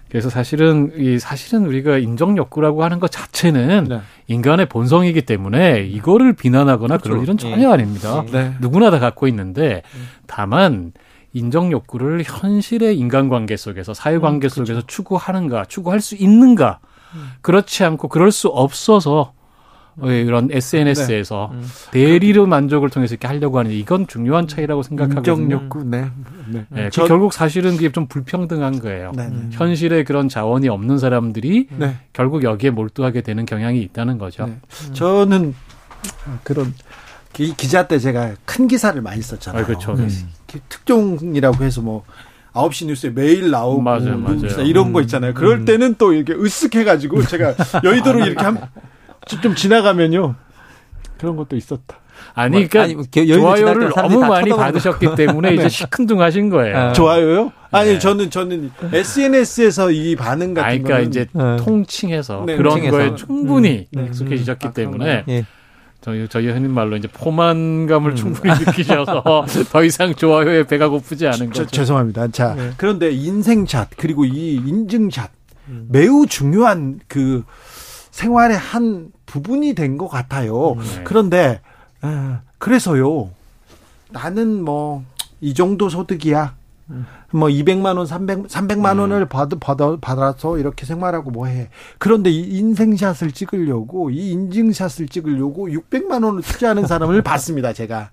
그래서 0.09 0.31
사실은 0.31 0.93
이 0.97 1.19
사실은 1.19 1.67
우리가 1.67 1.99
인정 1.99 2.37
욕구라고 2.37 2.83
하는 2.83 2.99
것 2.99 3.11
자체는 3.11 3.85
네. 3.89 4.01
인간의 4.27 4.67
본성이기 4.67 5.23
때문에 5.23 5.83
이거를 5.85 6.33
비난하거나 6.33 6.99
그렇죠. 6.99 7.11
그럴 7.11 7.23
일은 7.23 7.39
전혀 7.39 7.57
네. 7.57 7.67
아닙니다. 7.67 8.25
네. 8.33 8.55
누구나 8.61 8.91
다 8.91 8.99
갖고 8.99 9.29
있는데 9.29 9.83
다만 10.27 10.93
인정 11.33 11.71
욕구를 11.71 12.23
현실의 12.25 12.97
인간관계 12.99 13.57
속에서 13.57 13.93
사회관계 13.95 14.47
음, 14.47 14.49
속에서 14.49 14.73
그렇죠. 14.73 14.87
추구하는가, 14.87 15.67
추구할 15.67 16.01
수 16.01 16.17
있는가, 16.17 16.81
음. 16.83 16.87
그렇지 17.41 17.85
않고 17.85 18.09
그럴 18.09 18.33
수 18.33 18.49
없어서 18.49 19.33
어, 19.99 20.11
이런 20.11 20.49
SNS에서 20.51 21.51
네. 21.53 21.59
음. 21.59 21.69
대리로 21.91 22.47
만족을 22.47 22.91
통해서 22.91 23.15
이렇게 23.15 23.27
하려고 23.27 23.59
하는 23.59 23.71
이건 23.71 24.07
중요한 24.07 24.47
차이라고 24.47 24.83
생각하거든요. 24.83 25.43
인정 25.43 25.51
욕구, 25.51 25.85
네. 25.85 26.11
네. 26.49 26.67
네. 26.69 26.91
저, 26.93 27.07
결국 27.07 27.33
사실은 27.33 27.77
그게 27.77 27.91
좀 27.91 28.07
불평등한 28.07 28.81
거예요. 28.81 29.13
네, 29.17 29.29
네. 29.29 29.49
현실에 29.53 30.05
그런 30.05 30.29
자원이 30.29 30.69
없는 30.69 30.99
사람들이 30.99 31.69
네. 31.79 31.97
결국 32.13 32.43
여기에 32.43 32.71
몰두하게 32.71 33.23
되는 33.23 33.47
경향이 33.47 33.81
있다는 33.81 34.19
거죠. 34.19 34.47
네. 34.47 34.59
저는 34.93 35.55
그런 36.43 36.75
기, 37.33 37.57
기자 37.57 37.87
때 37.87 37.99
제가 37.99 38.35
큰 38.45 38.69
기사를 38.69 39.01
많이 39.01 39.23
썼잖아요. 39.23 39.63
아, 39.63 39.67
그렇죠. 39.67 39.93
음. 39.93 40.09
특종이라고 40.69 41.65
해서 41.65 41.81
뭐 41.81 42.05
9시 42.57 42.87
뉴스에 42.87 43.11
매일 43.11 43.51
나오고 43.51 43.83
맞아요, 43.83 44.19
맞아요. 44.19 44.63
이런 44.65 44.93
거 44.93 45.01
음. 45.01 45.03
있잖아요. 45.03 45.35
그럴 45.35 45.59
음. 45.59 45.65
때는 45.65 45.97
또 45.99 46.13
이렇게 46.13 46.35
으쓱해가지고 46.35 47.29
제가 47.29 47.55
여의도로 47.85 48.25
이렇게 48.25 48.43
한, 48.43 48.59
좀 49.43 49.55
지나가면요. 49.55 50.35
그런 51.19 51.37
것도 51.37 51.57
있었다. 51.57 51.99
아니, 52.35 52.67
그러니까 52.67 52.95
뭐, 52.95 53.05
아니, 53.15 53.29
좋아요를 53.29 53.91
너무 53.91 54.21
많이 54.21 54.51
받으셨기 54.51 55.15
때문에 55.17 55.51
네. 55.51 55.55
이제 55.57 55.69
시큰둥하신 55.69 56.49
거예요. 56.49 56.77
아. 56.77 56.93
좋아요요? 56.93 57.53
아니 57.71 57.93
네. 57.93 57.99
저는 57.99 58.31
저는 58.31 58.71
SNS에서 58.93 59.91
이 59.91 60.17
반응 60.17 60.55
같은 60.55 60.69
아니, 60.69 60.83
그러니까 60.83 61.09
이제 61.09 61.27
네. 61.33 61.57
통칭해서 61.59 62.45
네, 62.47 62.57
그런 62.57 62.75
통칭해서. 62.81 62.97
거에 62.97 63.15
충분히 63.17 63.87
음. 63.97 64.07
익숙해지셨기 64.07 64.67
아, 64.69 64.71
때문에 64.73 65.25
예. 65.29 65.45
저희 66.01 66.29
저희 66.29 66.49
흔히 66.49 66.69
말로 66.69 66.97
이제 66.97 67.09
포만감을 67.09 68.13
음. 68.13 68.17
충분히 68.17 68.53
느끼셔서 68.65 69.47
더 69.71 69.85
이상 69.85 70.15
좋아요에 70.15 70.65
배가 70.65 70.89
고프지 70.89 71.27
않은 71.27 71.53
저, 71.53 71.63
거죠. 71.65 71.67
죄송합니다. 71.67 72.29
자 72.29 72.55
네. 72.55 72.71
그런데 72.77 73.11
인생샷 73.11 73.91
그리고 73.97 74.25
이 74.25 74.55
인증샷 74.57 75.31
음. 75.69 75.89
매우 75.91 76.27
중요한 76.27 77.01
그 77.09 77.45
생활의 78.13 78.57
한 78.57 79.11
부분이 79.27 79.75
된 79.75 79.97
것 79.99 80.09
같아요. 80.09 80.73
음, 80.73 80.79
네. 80.81 81.01
그런데 81.05 81.61
어, 82.03 82.41
그래서요. 82.59 83.31
나는 84.11 84.63
뭐 84.65 85.05
이 85.41 85.53
정도 85.53 85.89
소득이야. 85.91 86.55
뭐 87.33 87.49
200만 87.49 87.97
원, 87.97 88.07
300 88.07 88.47
300만 88.47 88.95
음. 88.95 89.01
원을 89.01 89.27
받, 89.27 89.49
받, 89.61 89.79
받아서 90.01 90.59
이렇게 90.59 90.87
생활하고 90.87 91.31
뭐 91.31 91.47
해. 91.47 91.69
그런데 91.99 92.31
이 92.31 92.59
인생샷을 92.59 93.33
찍으려고 93.33 94.11
이 94.11 94.31
인증샷을 94.31 95.09
찍으려고 95.09 95.69
600만 95.69 96.25
원을 96.25 96.43
투자하는 96.43 96.87
사람을 96.87 97.23
봤습니다, 97.23 97.73
제가. 97.73 98.11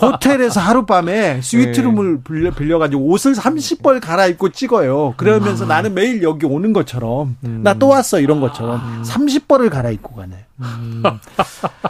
호텔에서 0.00 0.60
하룻밤에 0.60 1.40
스위트룸을 1.40 2.16
네. 2.16 2.20
빌려, 2.24 2.50
빌려가지고 2.50 3.02
옷을 3.04 3.32
30벌 3.32 4.00
갈아입고 4.00 4.50
찍어요. 4.50 5.14
그러면서 5.16 5.64
음. 5.64 5.68
나는 5.68 5.94
매일 5.94 6.22
여기 6.22 6.46
오는 6.46 6.72
것처럼 6.72 7.36
음. 7.44 7.60
나또 7.62 7.88
왔어 7.88 8.20
이런 8.20 8.40
것처럼 8.40 8.76
음. 8.76 9.02
30벌을 9.04 9.70
갈아입고 9.70 10.14
가네. 10.14 10.44
음. 10.60 11.02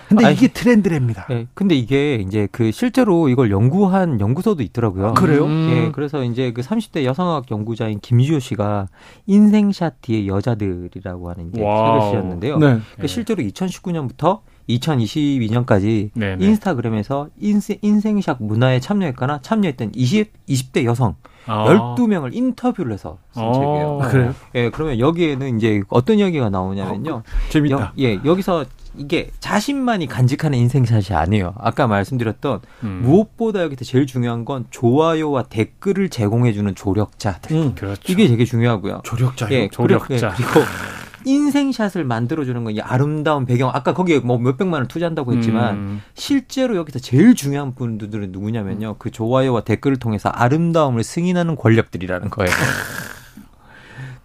근데 0.08 0.26
아니, 0.26 0.34
이게 0.34 0.48
트렌드랍니다. 0.48 1.26
네, 1.28 1.46
근데 1.54 1.74
이게 1.74 2.16
이제 2.16 2.48
그 2.52 2.70
실제로 2.70 3.28
이걸 3.28 3.50
연구한 3.50 4.20
연구소도 4.20 4.62
있더라고요. 4.62 5.08
아, 5.08 5.12
그래요? 5.14 5.44
음. 5.44 5.68
예, 5.70 5.92
그래서 5.92 6.22
이제 6.24 6.52
그 6.52 6.60
30대 6.60 7.04
여성학 7.04 7.50
연구자인 7.50 7.98
김주호 8.00 8.38
씨가 8.38 8.88
인생샷 9.26 10.02
뒤의 10.02 10.28
여자들이라고 10.28 11.30
하는 11.30 11.48
이제 11.48 11.60
책을 11.60 12.00
쓰셨는데요. 12.02 12.58
네. 12.58 12.78
그 13.00 13.06
실제로 13.06 13.42
2019년부터 13.42 14.40
2022년까지 14.68 16.10
네네. 16.14 16.44
인스타그램에서 16.44 17.28
인생, 17.38 17.78
인생샷 17.82 18.38
문화에 18.40 18.80
참여했거나 18.80 19.40
참여했던 19.42 19.92
20, 19.94 20.46
20대 20.46 20.84
여성 20.84 21.16
아. 21.46 21.64
12명을 21.96 22.34
인터뷰를 22.34 22.92
해서 22.92 23.18
쓴 23.32 23.42
아. 23.42 23.52
책이에요. 23.52 23.98
그래요? 24.10 24.34
예, 24.54 24.70
그러면 24.70 24.98
여기에는 24.98 25.56
이제 25.56 25.82
어떤 25.88 26.18
이야기가 26.18 26.50
나오냐면요. 26.50 27.14
어, 27.14 27.22
재밌다. 27.48 27.76
여, 27.76 27.92
예, 27.98 28.20
여기서 28.24 28.66
이게 28.96 29.30
자신만이 29.40 30.06
간직하는 30.08 30.58
인생샷이 30.58 31.16
아니에요. 31.16 31.54
아까 31.58 31.86
말씀드렸던 31.86 32.60
음. 32.82 33.00
무엇보다 33.02 33.62
여기서 33.62 33.84
제일 33.84 34.06
중요한 34.06 34.44
건 34.44 34.66
좋아요와 34.70 35.44
댓글을 35.44 36.10
제공해주는 36.10 36.74
조력자들. 36.74 37.56
음, 37.56 37.74
그렇죠. 37.74 38.12
이게 38.12 38.28
되게 38.28 38.44
중요하고요. 38.44 39.00
조력자요? 39.04 39.52
예, 39.52 39.68
조력자. 39.68 40.06
그리고, 40.06 40.14
예, 40.14 40.34
그리고 40.36 40.60
인생샷을 41.24 42.04
만들어주는 42.04 42.64
건 42.64 42.68
이 42.68 42.80
아름다운 42.80 43.46
배경. 43.46 43.70
아까 43.72 43.94
거기에 43.94 44.18
뭐 44.18 44.38
몇백만 44.38 44.74
원을 44.74 44.88
투자한다고 44.88 45.32
했지만 45.34 45.74
음. 45.76 46.02
실제로 46.14 46.76
여기서 46.76 46.98
제일 46.98 47.34
중요한 47.34 47.74
분들은 47.74 48.30
누구냐면요. 48.30 48.96
그 48.98 49.10
좋아요와 49.10 49.62
댓글을 49.62 49.96
통해서 49.96 50.28
아름다움을 50.28 51.02
승인하는 51.02 51.56
권력들이라는 51.56 52.28
거예요. 52.30 52.50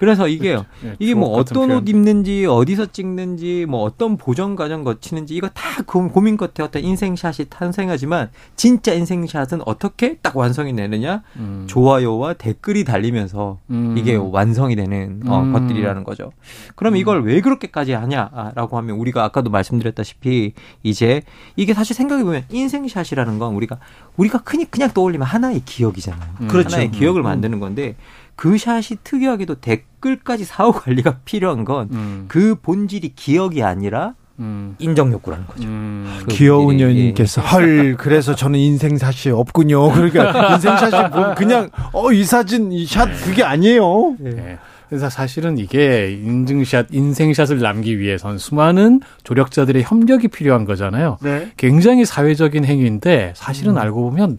그래서 0.03 0.27
이게요. 0.27 0.65
네, 0.81 0.95
이게 0.99 1.13
뭐 1.13 1.29
어떤 1.29 1.71
옷 1.71 1.87
입는지 1.87 2.45
어디서 2.45 2.87
찍는지 2.87 3.65
뭐 3.69 3.83
어떤 3.83 4.17
보정 4.17 4.57
과정 4.57 4.83
거치는지 4.83 5.33
이거 5.33 5.47
다 5.47 5.81
고민 5.85 6.35
끝에 6.35 6.51
어떤 6.59 6.83
인생샷이 6.83 7.47
탄생하지만 7.49 8.29
진짜 8.57 8.93
인생샷은 8.93 9.61
어떻게 9.65 10.15
딱 10.15 10.35
완성이 10.35 10.75
되느냐? 10.75 11.23
음. 11.37 11.63
좋아요와 11.67 12.33
댓글이 12.33 12.83
달리면서 12.83 13.59
음. 13.69 13.95
이게 13.97 14.15
완성이 14.15 14.75
되는 14.75 15.21
어, 15.25 15.41
음. 15.41 15.53
것들이라는 15.53 16.03
거죠. 16.03 16.33
그럼 16.75 16.97
이걸 16.97 17.19
음. 17.19 17.23
왜 17.23 17.39
그렇게까지 17.39 17.93
하냐라고 17.93 18.77
하면 18.79 18.97
우리가 18.97 19.23
아까도 19.23 19.49
말씀드렸다시피 19.51 20.51
이제 20.83 21.21
이게 21.55 21.73
사실 21.73 21.95
생각해 21.95 22.25
보면 22.25 22.43
인생샷이라는 22.49 23.39
건 23.39 23.55
우리가 23.55 23.79
우리가 24.17 24.41
흔히 24.45 24.69
그냥 24.69 24.91
떠올리면 24.93 25.25
하나의 25.25 25.61
기억이잖아요. 25.63 26.29
음. 26.41 26.47
그렇죠. 26.49 26.75
하나의 26.75 26.91
기억을 26.91 27.21
음. 27.21 27.23
만드는 27.23 27.61
건데 27.61 27.95
그 28.35 28.57
샷이 28.57 28.97
특이하게도 29.01 29.61
댓글 29.61 29.92
까지 30.23 30.45
사후 30.45 30.71
관리가 30.73 31.17
필요한 31.25 31.65
건그 31.65 31.93
음. 31.95 32.25
그 32.27 32.55
본질이 32.61 33.13
기억이 33.15 33.63
아니라 33.63 34.13
음. 34.39 34.75
인정 34.79 35.11
욕구라는 35.11 35.45
거죠. 35.47 35.67
음. 35.67 36.19
그 36.21 36.25
귀여운 36.35 36.79
연인께서 36.79 37.41
예. 37.41 37.45
헐 37.45 37.95
그래서 37.97 38.35
저는 38.35 38.59
인생 38.59 38.97
샷이 38.97 39.31
없군요. 39.33 39.91
그러니까 39.93 40.53
인생 40.55 40.75
샷이 40.77 41.09
뭐 41.09 41.35
그냥 41.35 41.69
어 41.93 42.11
이 42.11 42.23
사진 42.23 42.71
이 42.71 42.85
샷 42.87 43.05
그게 43.23 43.43
아니에요. 43.43 44.15
예. 44.25 44.29
네. 44.29 44.57
그래서 44.89 45.09
사실은 45.09 45.57
이게 45.57 46.11
인증샷, 46.23 46.87
인생샷을 46.91 47.59
남기 47.59 47.97
위해선 47.97 48.37
수많은 48.37 49.01
조력자들의 49.23 49.81
협력이 49.83 50.27
필요한 50.27 50.65
거잖아요. 50.65 51.17
네. 51.23 51.49
굉장히 51.57 52.05
사회적인 52.05 52.63
행위인데 52.65 53.33
사실은 53.35 53.73
음. 53.73 53.77
알고 53.79 54.01
보면 54.11 54.37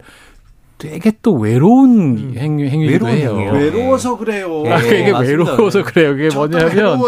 되게 0.77 1.13
또 1.21 1.33
외로운 1.33 2.17
음. 2.17 2.33
행, 2.35 2.59
행위도 2.59 3.07
해요. 3.07 3.33
외로워서 3.35 4.17
그래요. 4.17 4.63
네. 4.63 4.77
그게 4.81 5.11
네, 5.11 5.19
외로워서 5.19 5.83
그래요. 5.83 6.15
그게 6.15 6.35
뭐냐면 6.35 6.99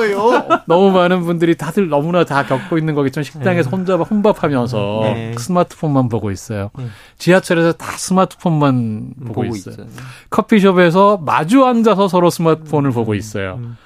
너무 0.66 0.92
많은 0.92 1.24
분들이 1.24 1.56
다들 1.56 1.90
너무나 1.90 2.24
다 2.24 2.46
겪고 2.46 2.78
있는 2.78 2.96
거겠지만 2.96 3.24
식당에서 3.26 3.70
네. 3.70 3.76
혼자 3.76 3.96
혼밥하면서 3.96 5.00
네. 5.04 5.36
스마트폰만 5.38 6.08
보고 6.08 6.32
있어요. 6.32 6.72
네. 6.78 6.86
지하철에서 7.18 7.74
다 7.74 7.92
스마트폰만 7.92 9.14
보고, 9.20 9.42
보고 9.42 9.46
있어요. 9.56 9.74
있어요. 9.74 9.88
커피숍에서 10.30 11.18
마주 11.18 11.66
앉아서 11.66 12.08
서로 12.08 12.30
스마트폰을 12.30 12.92
음. 12.92 12.94
보고 12.94 13.16
있어요. 13.16 13.60
음. 13.60 13.78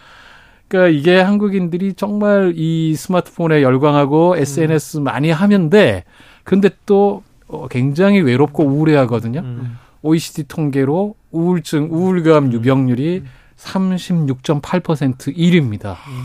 그러니까 0.68 0.98
이게 0.98 1.20
한국인들이 1.20 1.96
정말 1.96 2.54
이 2.56 2.96
스마트폰에 2.96 3.64
열광하고 3.64 4.38
SNS 4.38 5.00
음. 5.00 5.04
많이 5.04 5.32
하면 5.32 5.70
돼. 5.72 6.04
근데 6.44 6.70
또 6.86 7.24
어, 7.52 7.68
굉장히 7.68 8.22
외롭고 8.22 8.64
우울해하거든요. 8.64 9.40
음. 9.42 9.78
OECD 10.02 10.48
통계로 10.48 11.16
우울증, 11.32 11.90
우울감 11.92 12.46
음. 12.46 12.54
유병률이 12.54 13.24
36.8% 13.58 15.36
1위입니다. 15.36 15.92
음. 16.08 16.24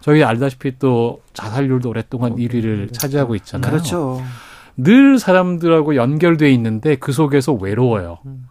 저희 0.00 0.22
알다시피 0.22 0.78
또 0.78 1.20
자살률도 1.34 1.90
오랫동안 1.90 2.36
1위를 2.36 2.92
차지하고 2.92 3.34
있잖아요. 3.34 3.70
그렇죠. 3.70 4.22
늘 4.76 5.18
사람들하고 5.18 5.96
연결돼 5.96 6.50
있는데 6.52 6.94
그 6.94 7.12
속에서 7.12 7.52
외로워요. 7.52 8.18
음. 8.26 8.46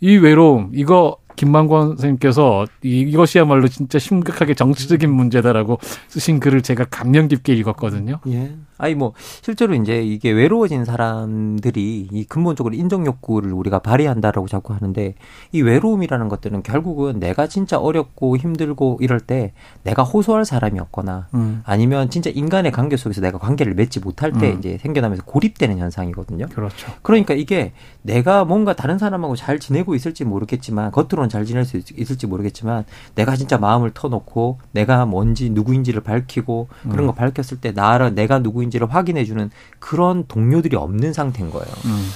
이 0.00 0.16
외로움, 0.16 0.70
이거 0.74 1.16
김만권 1.36 1.88
선생님께서 1.88 2.66
이것이야말로 2.82 3.68
진짜 3.68 3.98
심각하게 3.98 4.54
정치적인 4.54 5.10
문제다라고 5.10 5.78
쓰신 6.08 6.40
글을 6.40 6.62
제가 6.62 6.84
감명 6.84 7.28
깊게 7.28 7.54
읽었거든요. 7.54 8.20
예. 8.28 8.54
아니 8.82 8.96
뭐 8.96 9.12
실제로 9.42 9.74
이제 9.74 10.02
이게 10.02 10.32
외로워진 10.32 10.84
사람들이 10.84 12.08
이 12.10 12.24
근본적으로 12.24 12.74
인정 12.74 13.06
욕구를 13.06 13.52
우리가 13.52 13.78
발휘한다라고 13.78 14.48
자꾸 14.48 14.74
하는데 14.74 15.14
이 15.52 15.62
외로움이라는 15.62 16.28
것들은 16.28 16.64
결국은 16.64 17.20
내가 17.20 17.46
진짜 17.46 17.78
어렵고 17.78 18.36
힘들고 18.36 18.98
이럴 19.00 19.20
때 19.20 19.52
내가 19.84 20.02
호소할 20.02 20.44
사람이 20.44 20.80
없거나 20.80 21.28
음. 21.34 21.62
아니면 21.64 22.10
진짜 22.10 22.28
인간의 22.34 22.72
관계 22.72 22.96
속에서 22.96 23.20
내가 23.20 23.38
관계를 23.38 23.74
맺지 23.74 24.00
못할 24.00 24.32
때 24.32 24.50
음. 24.50 24.58
이제 24.58 24.78
생겨나면서 24.78 25.22
고립되는 25.26 25.78
현상이거든요. 25.78 26.46
그렇죠. 26.48 26.90
그러니까 27.02 27.34
이게 27.34 27.74
내가 28.02 28.44
뭔가 28.44 28.72
다른 28.72 28.98
사람하고 28.98 29.36
잘 29.36 29.60
지내고 29.60 29.94
있을지 29.94 30.24
모르겠지만 30.24 30.90
겉으로는 30.90 31.28
잘 31.28 31.44
지낼 31.44 31.64
수 31.64 31.80
있을지 31.96 32.26
모르겠지만 32.26 32.84
내가 33.14 33.36
진짜 33.36 33.58
마음을 33.58 33.92
터놓고 33.94 34.58
내가 34.72 35.06
뭔지 35.06 35.50
누구인지를 35.50 36.00
밝히고 36.00 36.66
그런 36.82 36.98
음. 36.98 37.06
거 37.06 37.12
밝혔을 37.12 37.60
때 37.60 37.70
나를 37.70 38.16
내가 38.16 38.40
누구인지 38.40 38.71
누구인지를 38.72 38.92
확인해 38.92 39.24
주는 39.24 39.50
그런 39.78 40.24
동료들이 40.26 40.76
없는 40.76 41.12
상태인 41.12 41.50
거예요. 41.50 41.66
음. 41.84 42.08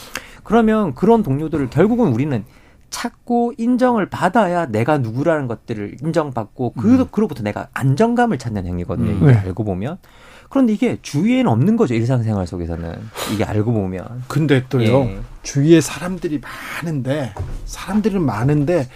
그러면 0.43 0.95
그런 0.95 1.23
동료들을 1.23 1.71
결국은 1.71 2.09
우리는 2.09 2.45
찾고 2.91 3.55
인정을 3.59 4.09
받아야 4.09 4.67
내가 4.67 4.99
누구라는 4.99 5.47
것들을 5.49 5.99
인정받고 6.03 6.73
그, 6.73 6.95
음. 6.95 7.07
그로부터 7.11 7.43
내가 7.43 7.69
안정감을 7.75 8.39
찾는 8.39 8.67
행위거든요. 8.67 9.11
음. 9.11 9.17
이게 9.17 9.27
네. 9.27 9.35
알고 9.35 9.65
보면. 9.65 9.99
그런데 10.49 10.73
이게 10.73 10.99
주위에는 11.03 11.51
없는 11.51 11.77
거죠. 11.77 11.95
일상생활 11.95 12.47
속에서는. 12.47 12.95
이게 13.35 13.45
알고 13.45 13.73
보면. 13.73 14.25
근데 14.29 14.65
또요. 14.69 15.01
예. 15.01 15.19
주위에 15.43 15.81
사람들이 15.81 16.41
많은데, 16.41 17.35
사람들은 17.65 18.23
많은데, 18.23 18.89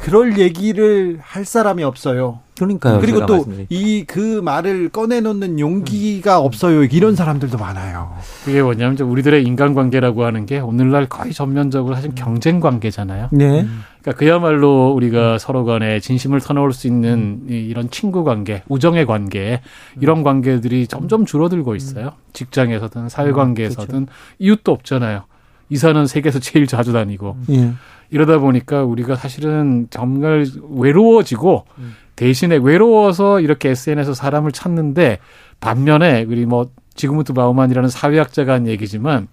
그럴 0.00 0.38
얘기를 0.38 1.18
할 1.22 1.44
사람이 1.44 1.82
없어요. 1.84 2.40
그러니까요. 2.56 3.00
그리고 3.00 3.26
또 3.26 3.44
이 3.70 4.04
그 4.06 4.40
말을 4.42 4.88
꺼내놓는 4.88 5.60
용기가 5.60 6.40
음. 6.40 6.46
없어요. 6.46 6.84
이런 6.84 7.14
사람들도 7.14 7.56
많아요. 7.58 8.16
그게 8.44 8.62
뭐냐면 8.62 8.98
우리들의 8.98 9.44
인간관계라고 9.44 10.24
하는 10.24 10.46
게 10.46 10.58
오늘날 10.58 11.06
거의 11.06 11.32
전면적으로 11.32 11.94
사실 11.94 12.12
경쟁 12.14 12.58
관계잖아요. 12.60 13.28
네. 13.32 13.66
그러니까 14.02 14.18
그야말로 14.18 14.92
우리가 14.92 15.38
서로 15.38 15.64
간에 15.64 16.00
진심을 16.00 16.40
터놓을 16.40 16.72
수 16.72 16.86
있는 16.86 17.42
이런 17.48 17.90
친구 17.90 18.24
관계, 18.24 18.62
우정의 18.68 19.06
관계 19.06 19.60
이런 20.00 20.22
관계들이 20.22 20.86
점점 20.86 21.26
줄어들고 21.26 21.74
있어요. 21.76 22.12
직장에서든 22.32 23.08
사회 23.08 23.32
관계에서든 23.32 24.06
그렇죠. 24.06 24.12
이웃도 24.38 24.72
없잖아요. 24.72 25.24
이사는 25.70 26.06
세계에서 26.06 26.38
제일 26.38 26.66
자주 26.66 26.92
다니고. 26.92 27.36
예. 27.50 27.72
이러다 28.10 28.38
보니까 28.38 28.84
우리가 28.84 29.16
사실은 29.16 29.86
정말 29.90 30.46
외로워지고 30.70 31.64
음. 31.78 31.94
대신에 32.16 32.56
외로워서 32.56 33.40
이렇게 33.40 33.70
SNS에서 33.70 34.14
사람을 34.14 34.52
찾는데 34.52 35.18
반면에 35.60 36.24
우리 36.24 36.46
뭐 36.46 36.70
지금부터 36.94 37.34
바우만이라는 37.34 37.88
사회학자가 37.88 38.54
한 38.54 38.66
얘기지만 38.66 39.28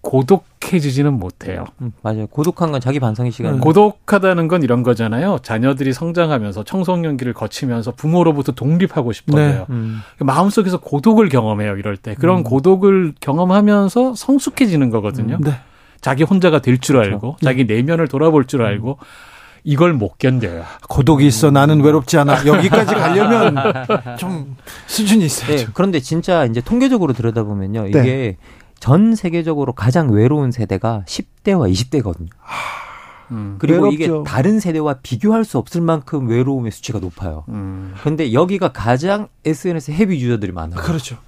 고독해지지는 0.00 1.12
못해요. 1.12 1.64
음, 1.80 1.92
맞아요. 2.02 2.26
고독한 2.28 2.70
건 2.70 2.80
자기 2.80 3.00
반성의 3.00 3.32
시간. 3.32 3.54
음, 3.54 3.60
고독하다는 3.60 4.48
건 4.48 4.62
이런 4.62 4.82
거잖아요. 4.82 5.38
자녀들이 5.42 5.92
성장하면서 5.92 6.64
청소년기를 6.64 7.32
거치면서 7.32 7.92
부모로부터 7.92 8.52
독립하고 8.52 9.12
싶어져요. 9.12 9.58
네. 9.58 9.64
음. 9.70 10.00
마음속에서 10.20 10.78
고독을 10.80 11.28
경험해요. 11.28 11.76
이럴 11.76 11.96
때 11.96 12.14
그런 12.14 12.38
음. 12.38 12.42
고독을 12.44 13.14
경험하면서 13.20 14.14
성숙해지는 14.14 14.90
거거든요. 14.90 15.38
네. 15.40 15.52
자기 16.00 16.22
혼자가 16.22 16.60
될줄 16.60 16.96
그렇죠. 16.96 17.12
알고 17.14 17.36
네. 17.40 17.44
자기 17.44 17.64
내면을 17.64 18.08
돌아볼 18.08 18.46
줄 18.46 18.62
알고 18.62 18.98
이걸 19.64 19.92
못 19.92 20.18
견뎌요. 20.18 20.64
고독이 20.88 21.26
있어 21.26 21.50
나는 21.50 21.80
외롭지 21.82 22.16
않아. 22.18 22.46
여기까지 22.46 22.94
가려면 22.94 23.56
좀 24.18 24.56
수준이 24.86 25.24
있어요. 25.24 25.56
네, 25.56 25.66
그런데 25.74 26.00
진짜 26.00 26.44
이제 26.44 26.60
통계적으로 26.60 27.12
들여다보면요. 27.12 27.88
이게 27.88 28.00
네. 28.02 28.36
전 28.80 29.14
세계적으로 29.14 29.72
가장 29.72 30.10
외로운 30.10 30.52
세대가 30.52 31.02
10대와 31.06 31.70
20대거든요. 31.72 32.28
음, 33.30 33.56
그리고 33.58 33.84
외롭죠. 33.86 33.94
이게 34.04 34.08
다른 34.24 34.58
세대와 34.60 35.00
비교할 35.02 35.44
수 35.44 35.58
없을 35.58 35.80
만큼 35.82 36.28
외로움의 36.28 36.70
수치가 36.72 36.98
높아요. 36.98 37.44
음. 37.48 37.94
근데 38.02 38.32
여기가 38.32 38.68
가장 38.72 39.28
SNS 39.44 39.90
헤비 39.90 40.18
유저들이 40.20 40.52
많아요. 40.52 40.80
그렇죠. 40.80 41.18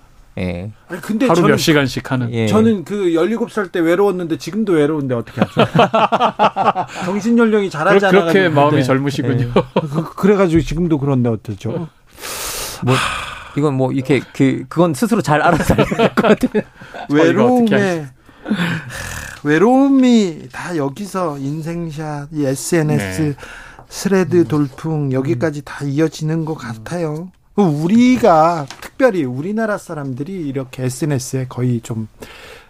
예. 0.40 0.72
아니, 0.88 1.00
근데 1.00 1.26
하루 1.26 1.36
저는, 1.36 1.50
몇 1.50 1.56
시간씩 1.58 2.10
하는. 2.10 2.32
예. 2.32 2.46
저는 2.46 2.84
그 2.84 3.10
17살 3.10 3.70
때 3.70 3.80
외로웠는데 3.80 4.38
지금도 4.38 4.72
외로운데 4.72 5.14
어떻게 5.14 5.40
하죠? 5.40 5.70
정신 7.04 7.36
연령이 7.38 7.68
자라지 7.68 8.06
않아 8.06 8.20
그렇게 8.20 8.48
마음이 8.48 8.76
네. 8.76 8.82
젊으시군요. 8.82 9.48
예. 9.48 9.52
그, 10.16 10.26
래 10.26 10.36
가지고 10.36 10.62
지금도 10.62 10.98
그런데 10.98 11.28
어쩌죠? 11.28 11.88
뭐 12.82 12.94
이건 13.56 13.74
뭐 13.74 13.92
이렇게 13.92 14.20
그 14.32 14.64
그건 14.68 14.94
스스로 14.94 15.20
잘 15.20 15.42
알아서 15.42 15.74
될것 15.74 16.14
같아요. 16.14 16.62
외로움에 17.10 18.08
외로움이 19.42 20.48
다 20.52 20.76
여기서 20.76 21.38
인생샷, 21.38 22.28
이 22.32 22.44
SNS, 22.44 23.22
네. 23.22 23.34
스레드 23.88 24.46
돌풍 24.46 25.12
여기까지 25.12 25.62
다 25.64 25.84
이어지는 25.84 26.44
것 26.44 26.54
같아요. 26.54 27.30
우리가 27.62 28.66
특별히 28.80 29.24
우리나라 29.24 29.78
사람들이 29.78 30.32
이렇게 30.48 30.84
SNS에 30.84 31.46
거의 31.48 31.80
좀 31.80 32.08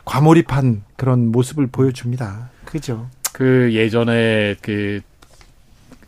과몰입한 0.05 0.83
그런 0.97 1.29
모습을 1.31 1.67
보여줍니다. 1.67 2.51
그죠? 2.65 3.09
그 3.33 3.71
예전에 3.73 4.57
그 4.63 5.01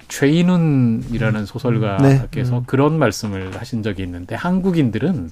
최인훈이라는 0.09 1.40
음. 1.40 1.47
소설가께서 1.47 2.57
네. 2.57 2.62
그런 2.66 2.99
말씀을 2.99 3.57
하신 3.59 3.83
적이 3.83 4.03
있는데 4.03 4.35
한국인들은 4.35 5.31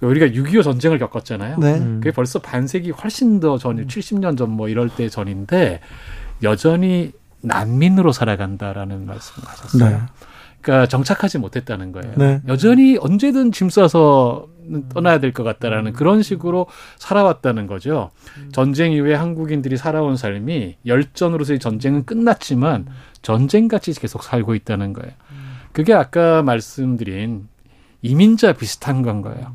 우리가 0.00 0.26
6.25 0.26 0.62
전쟁을 0.64 0.98
겪었잖아요. 0.98 1.58
네. 1.58 1.78
그게 1.78 2.10
벌써 2.10 2.38
반세기 2.38 2.90
훨씬 2.90 3.40
더 3.40 3.58
전, 3.58 3.86
70년 3.86 4.36
전 4.36 4.50
뭐 4.50 4.68
이럴 4.68 4.88
때 4.88 5.08
전인데 5.08 5.80
여전히 6.42 7.12
난민으로 7.42 8.12
살아간다라는 8.12 9.06
말씀을 9.06 9.48
하셨어요. 9.48 9.90
네. 9.90 10.00
그러니까 10.64 10.86
정착하지 10.86 11.38
못했다는 11.38 11.92
거예요. 11.92 12.14
네. 12.16 12.40
여전히 12.48 12.96
언제든 12.98 13.52
짐 13.52 13.68
싸서 13.68 14.48
떠나야 14.94 15.20
될 15.20 15.32
것 15.34 15.42
같다라는 15.44 15.92
그런 15.92 16.22
식으로 16.22 16.66
살아왔다는 16.98 17.66
거죠. 17.66 18.10
전쟁 18.52 18.92
이후에 18.92 19.14
한국인들이 19.14 19.76
살아온 19.76 20.16
삶이 20.16 20.76
열전으로서의 20.86 21.58
전쟁은 21.58 22.06
끝났지만 22.06 22.86
전쟁같이 23.20 23.92
계속 23.92 24.22
살고 24.22 24.54
있다는 24.54 24.94
거예요. 24.94 25.12
그게 25.72 25.92
아까 25.92 26.42
말씀드린 26.42 27.46
이민자 28.00 28.54
비슷한 28.54 29.02
건 29.02 29.20
거예요. 29.20 29.52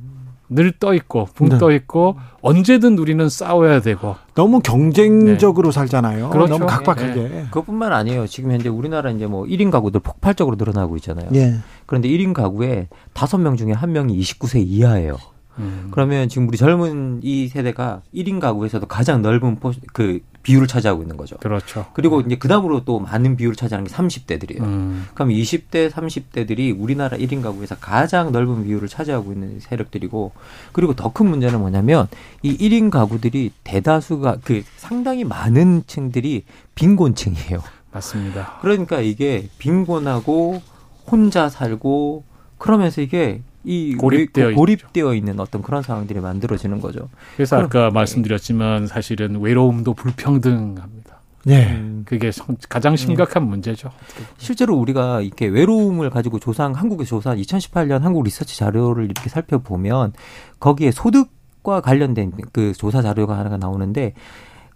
늘 0.50 0.72
떠 0.80 0.94
있고 0.94 1.28
붕떠 1.34 1.70
네. 1.70 1.76
있고 1.76 2.18
언제든 2.42 2.98
우리는 2.98 3.28
싸워야 3.30 3.82
되고 3.82 4.16
너무 4.34 4.60
경쟁적으로 4.62 5.72
네. 5.72 5.76
살잖아요. 5.76 6.30
그렇죠. 6.30 6.54
너무 6.54 6.66
각박하게. 6.66 7.14
네. 7.14 7.44
그것뿐만 7.52 7.94
아니에요. 7.94 8.28
지금 8.28 8.52
현재 8.52 8.70
우리나라 8.70 9.12
이제 9.12 9.28
뭐 9.28 9.46
1인 9.46 9.72
가구들 9.72 10.00
폭발적으로 10.00 10.56
늘어나고 10.56 10.96
있잖아요. 10.98 11.30
예. 11.34 11.56
그런데 11.86 12.08
1인 12.10 12.34
가구에 12.34 12.88
5명 13.14 13.58
중에 13.58 13.74
1명이 13.74 14.20
29세 14.20 14.64
이하예요. 14.66 15.18
음. 15.60 15.88
그러면 15.92 16.30
지금 16.30 16.48
우리 16.48 16.58
젊은 16.58 17.20
이 17.22 17.48
세대가 17.48 18.02
1인 18.16 18.40
가구에서도 18.40 18.86
가장 18.88 19.22
넓은 19.22 19.58
포, 19.58 19.74
그 19.94 20.20
비율을 20.42 20.68
차지하고 20.68 21.02
있는 21.02 21.18
거죠. 21.18 21.38
그렇죠. 21.38 21.86
그리고 21.94 22.22
이제 22.22 22.38
그다음으로 22.38 22.86
또 22.86 23.00
많은 23.00 23.36
비율을 23.36 23.56
차지하는 23.56 23.88
게 23.88 23.94
30대들이에요. 23.94 24.62
음. 24.62 25.06
그럼 25.14 25.30
20대, 25.30 25.92
30대들이 25.92 26.74
우리나라 26.80 27.18
1인 27.18 27.42
가구에서 27.42 27.76
가장 27.76 28.32
넓은 28.32 28.64
비율을 28.64 28.88
차지하고 28.88 29.34
있는 29.34 29.60
세력들이고 29.60 30.32
그리고 30.72 30.96
더 30.96 31.10
큰 31.12 31.28
문제는 31.28 31.60
뭐냐면 31.60 32.08
이 32.44 32.56
1인 32.56 32.90
가구들이 32.90 33.52
대다수가 33.64 34.38
그 34.44 34.64
상당히 34.78 35.24
많은 35.26 35.84
층들이 35.88 36.46
빈곤층이에요. 36.76 37.62
맞습니다. 37.92 38.60
그러니까 38.62 39.02
이게 39.02 39.50
빈곤하고 39.58 40.62
혼자 41.08 41.50
살고 41.50 42.24
그러면서 42.58 43.02
이게 43.02 43.42
이 43.64 43.96
고립되어, 43.96 44.54
고립되어 44.54 45.14
있는 45.14 45.40
어떤 45.40 45.62
그런 45.62 45.84
상황들이 45.84 46.20
만들어지는 46.20 46.80
거죠. 46.80 47.10
그래서 47.36 47.58
아까 47.58 47.88
네. 47.88 47.90
말씀드렸지만 47.92 48.88
사실은 48.88 49.42
외로움도 49.42 49.94
불평등합니다. 49.94 51.20
네. 51.46 51.68
음, 51.72 52.04
그게 52.06 52.32
가장 52.68 52.96
심각한 52.96 53.44
음. 53.44 53.50
문제죠. 53.50 53.90
실제로 54.38 54.76
우리가 54.76 55.22
이렇게 55.22 55.48
외로움을 55.48 56.10
가지고 56.10 56.40
조사한 56.40 56.76
한국의 56.76 57.06
조사 57.06 57.36
2018년 57.36 58.02
한국 58.02 58.24
리서치 58.24 58.58
자료를 58.58 59.06
이렇게 59.06 59.30
살펴보면 59.30 60.14
거기에 60.60 60.92
소득과 60.92 61.82
관련된 61.82 62.34
그 62.52 62.74
조사 62.74 63.02
자료가 63.02 63.38
하나가 63.38 63.58
나오는데 63.58 64.14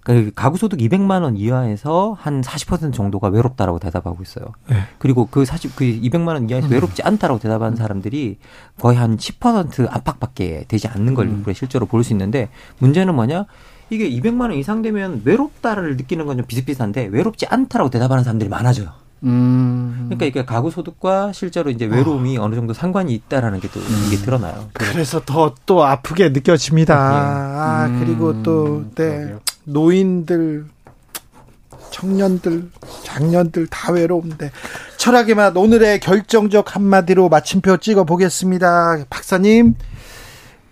그 0.05 0.31
가구 0.35 0.57
소득 0.57 0.79
200만 0.79 1.21
원 1.23 1.37
이하에서 1.37 2.17
한 2.19 2.41
40% 2.41 2.93
정도가 2.93 3.29
외롭다라고 3.29 3.79
대답하고 3.79 4.21
있어요. 4.21 4.45
네. 4.69 4.75
그리고 4.99 5.27
그 5.31 5.45
40, 5.45 5.75
그 5.75 5.85
200만 5.85 6.27
원 6.29 6.49
이하에서 6.49 6.67
음. 6.67 6.71
외롭지 6.73 7.03
않다라고 7.03 7.39
대답하는 7.39 7.77
사람들이 7.77 8.37
거의 8.79 8.97
한 8.97 9.15
10% 9.17 9.87
안팎밖에 9.89 10.65
되지 10.67 10.87
않는 10.89 11.13
걸 11.13 11.27
음. 11.27 11.43
실제로 11.53 11.85
볼 11.85 12.03
수 12.03 12.11
있는데 12.13 12.49
문제는 12.79 13.15
뭐냐? 13.15 13.45
이게 13.89 14.09
200만 14.09 14.41
원 14.41 14.53
이상 14.53 14.81
되면 14.81 15.21
외롭다를 15.23 15.95
느끼는 15.97 16.25
건 16.25 16.37
좀 16.37 16.45
비슷비슷한데 16.47 17.05
외롭지 17.11 17.45
않다라고 17.47 17.89
대답하는 17.89 18.23
사람들이 18.25 18.49
많아져요. 18.49 18.89
음. 19.23 20.03
그러니까 20.07 20.25
이게 20.25 20.43
가구 20.43 20.69
소득과 20.69 21.31
실제로 21.31 21.69
이제 21.69 21.85
외로움이 21.85 22.37
어. 22.37 22.47
느 22.49 22.55
정도 22.55 22.73
상관이 22.73 23.13
있다라는 23.13 23.61
게또 23.61 23.79
음. 23.79 24.03
이게 24.07 24.17
드러나요. 24.17 24.67
그래서 24.73 25.21
더 25.23 25.55
또 25.65 25.85
아프게 25.85 26.29
느껴집니다. 26.29 26.93
네. 26.95 26.99
아, 27.95 27.99
그리고 27.99 28.43
또, 28.43 28.83
네. 28.95 29.33
노인들, 29.65 30.65
청년들, 31.91 32.69
장년들 33.03 33.67
다 33.67 33.91
외로운데 33.91 34.51
철학의 34.97 35.35
맛 35.35 35.55
오늘의 35.55 35.99
결정적 35.99 36.75
한마디로 36.75 37.29
마침표 37.29 37.77
찍어 37.77 38.03
보겠습니다. 38.03 39.05
박사님. 39.09 39.75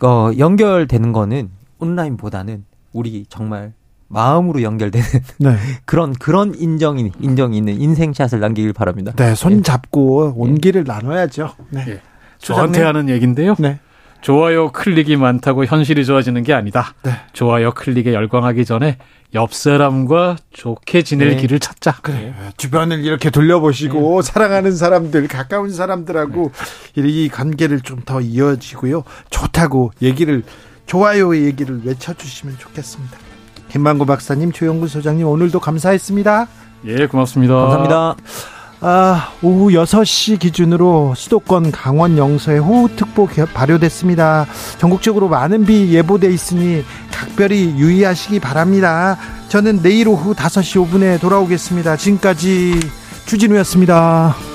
어, 0.02 0.32
연결되는 0.38 1.12
거는 1.12 1.52
온라인보다는 1.80 2.66
우리 2.94 3.26
정말 3.30 3.74
마음으로 4.08 4.62
연결되는 4.62 5.08
네. 5.40 5.56
그런 5.86 6.14
그런 6.14 6.54
인정이 6.56 7.12
인정이 7.20 7.58
있는 7.58 7.80
인생샷을 7.80 8.40
남기길 8.40 8.74
바랍니다. 8.74 9.14
네, 9.16 9.36
손 9.36 9.60
예. 9.60 9.62
잡고 9.62 10.34
온기를 10.36 10.86
예. 10.88 10.92
나눠야죠. 10.92 11.54
네. 11.70 11.86
예. 11.88 12.02
저한테 12.40 12.82
하는 12.84 13.08
얘긴데요. 13.08 13.56
네. 13.60 13.80
좋아요 14.22 14.72
클릭이 14.72 15.18
많다고 15.18 15.66
현실이 15.66 16.06
좋아지는 16.06 16.44
게 16.44 16.54
아니다. 16.54 16.94
네. 17.04 17.12
좋아요 17.34 17.72
클릭에 17.72 18.14
열광하기 18.14 18.66
전에 18.66 18.98
옆 19.34 19.54
사람과 19.54 20.36
좋게 20.54 21.04
지낼 21.04 21.30
네. 21.32 21.36
길을 21.38 21.60
찾자. 21.60 21.96
그래. 22.02 22.16
네. 22.38 22.52
주변을 22.58 23.04
이렇게 23.06 23.30
돌려보시고 23.30 24.22
네. 24.22 24.32
사랑하는 24.32 24.76
사람들, 24.76 25.28
가까운 25.28 25.72
사람들하고 25.72 26.52
네. 26.96 27.04
이 27.08 27.30
관계를 27.30 27.80
좀 27.82 28.02
더 28.04 28.20
이어지고요. 28.20 29.04
좋다고 29.30 29.92
얘기를 30.02 30.44
좋아요의 30.88 31.44
얘기를 31.46 31.82
외쳐주시면 31.86 32.58
좋겠습니다. 32.58 33.18
김만구 33.70 34.06
박사님, 34.06 34.52
조영구 34.52 34.88
소장님 34.88 35.26
오늘도 35.28 35.60
감사했습니다. 35.60 36.48
예, 36.88 37.06
고맙습니다. 37.08 37.54
감사합니다. 37.56 38.16
아, 38.84 39.32
오후 39.44 39.70
6시 39.70 40.39
기준으로 40.39 41.13
수도권 41.15 41.72
강원 41.72 42.17
영서에 42.17 42.58
호우특보 42.58 43.28
발효됐습니다. 43.54 44.48
전국적으로 44.80 45.30
많은 45.30 45.65
비 45.65 45.94
예보돼 45.94 46.32
있으니 46.32 46.84
각별히 47.12 47.76
유의하시기 47.78 48.39
바랍니다. 48.39 49.17
저는 49.50 49.84
내일 49.84 50.08
오후 50.08 50.34
5시 50.34 50.89
5분에 50.89 51.22
돌아오겠습니다. 51.22 51.96
지금까지 51.96 52.80
주진우였습니다. 53.28 54.51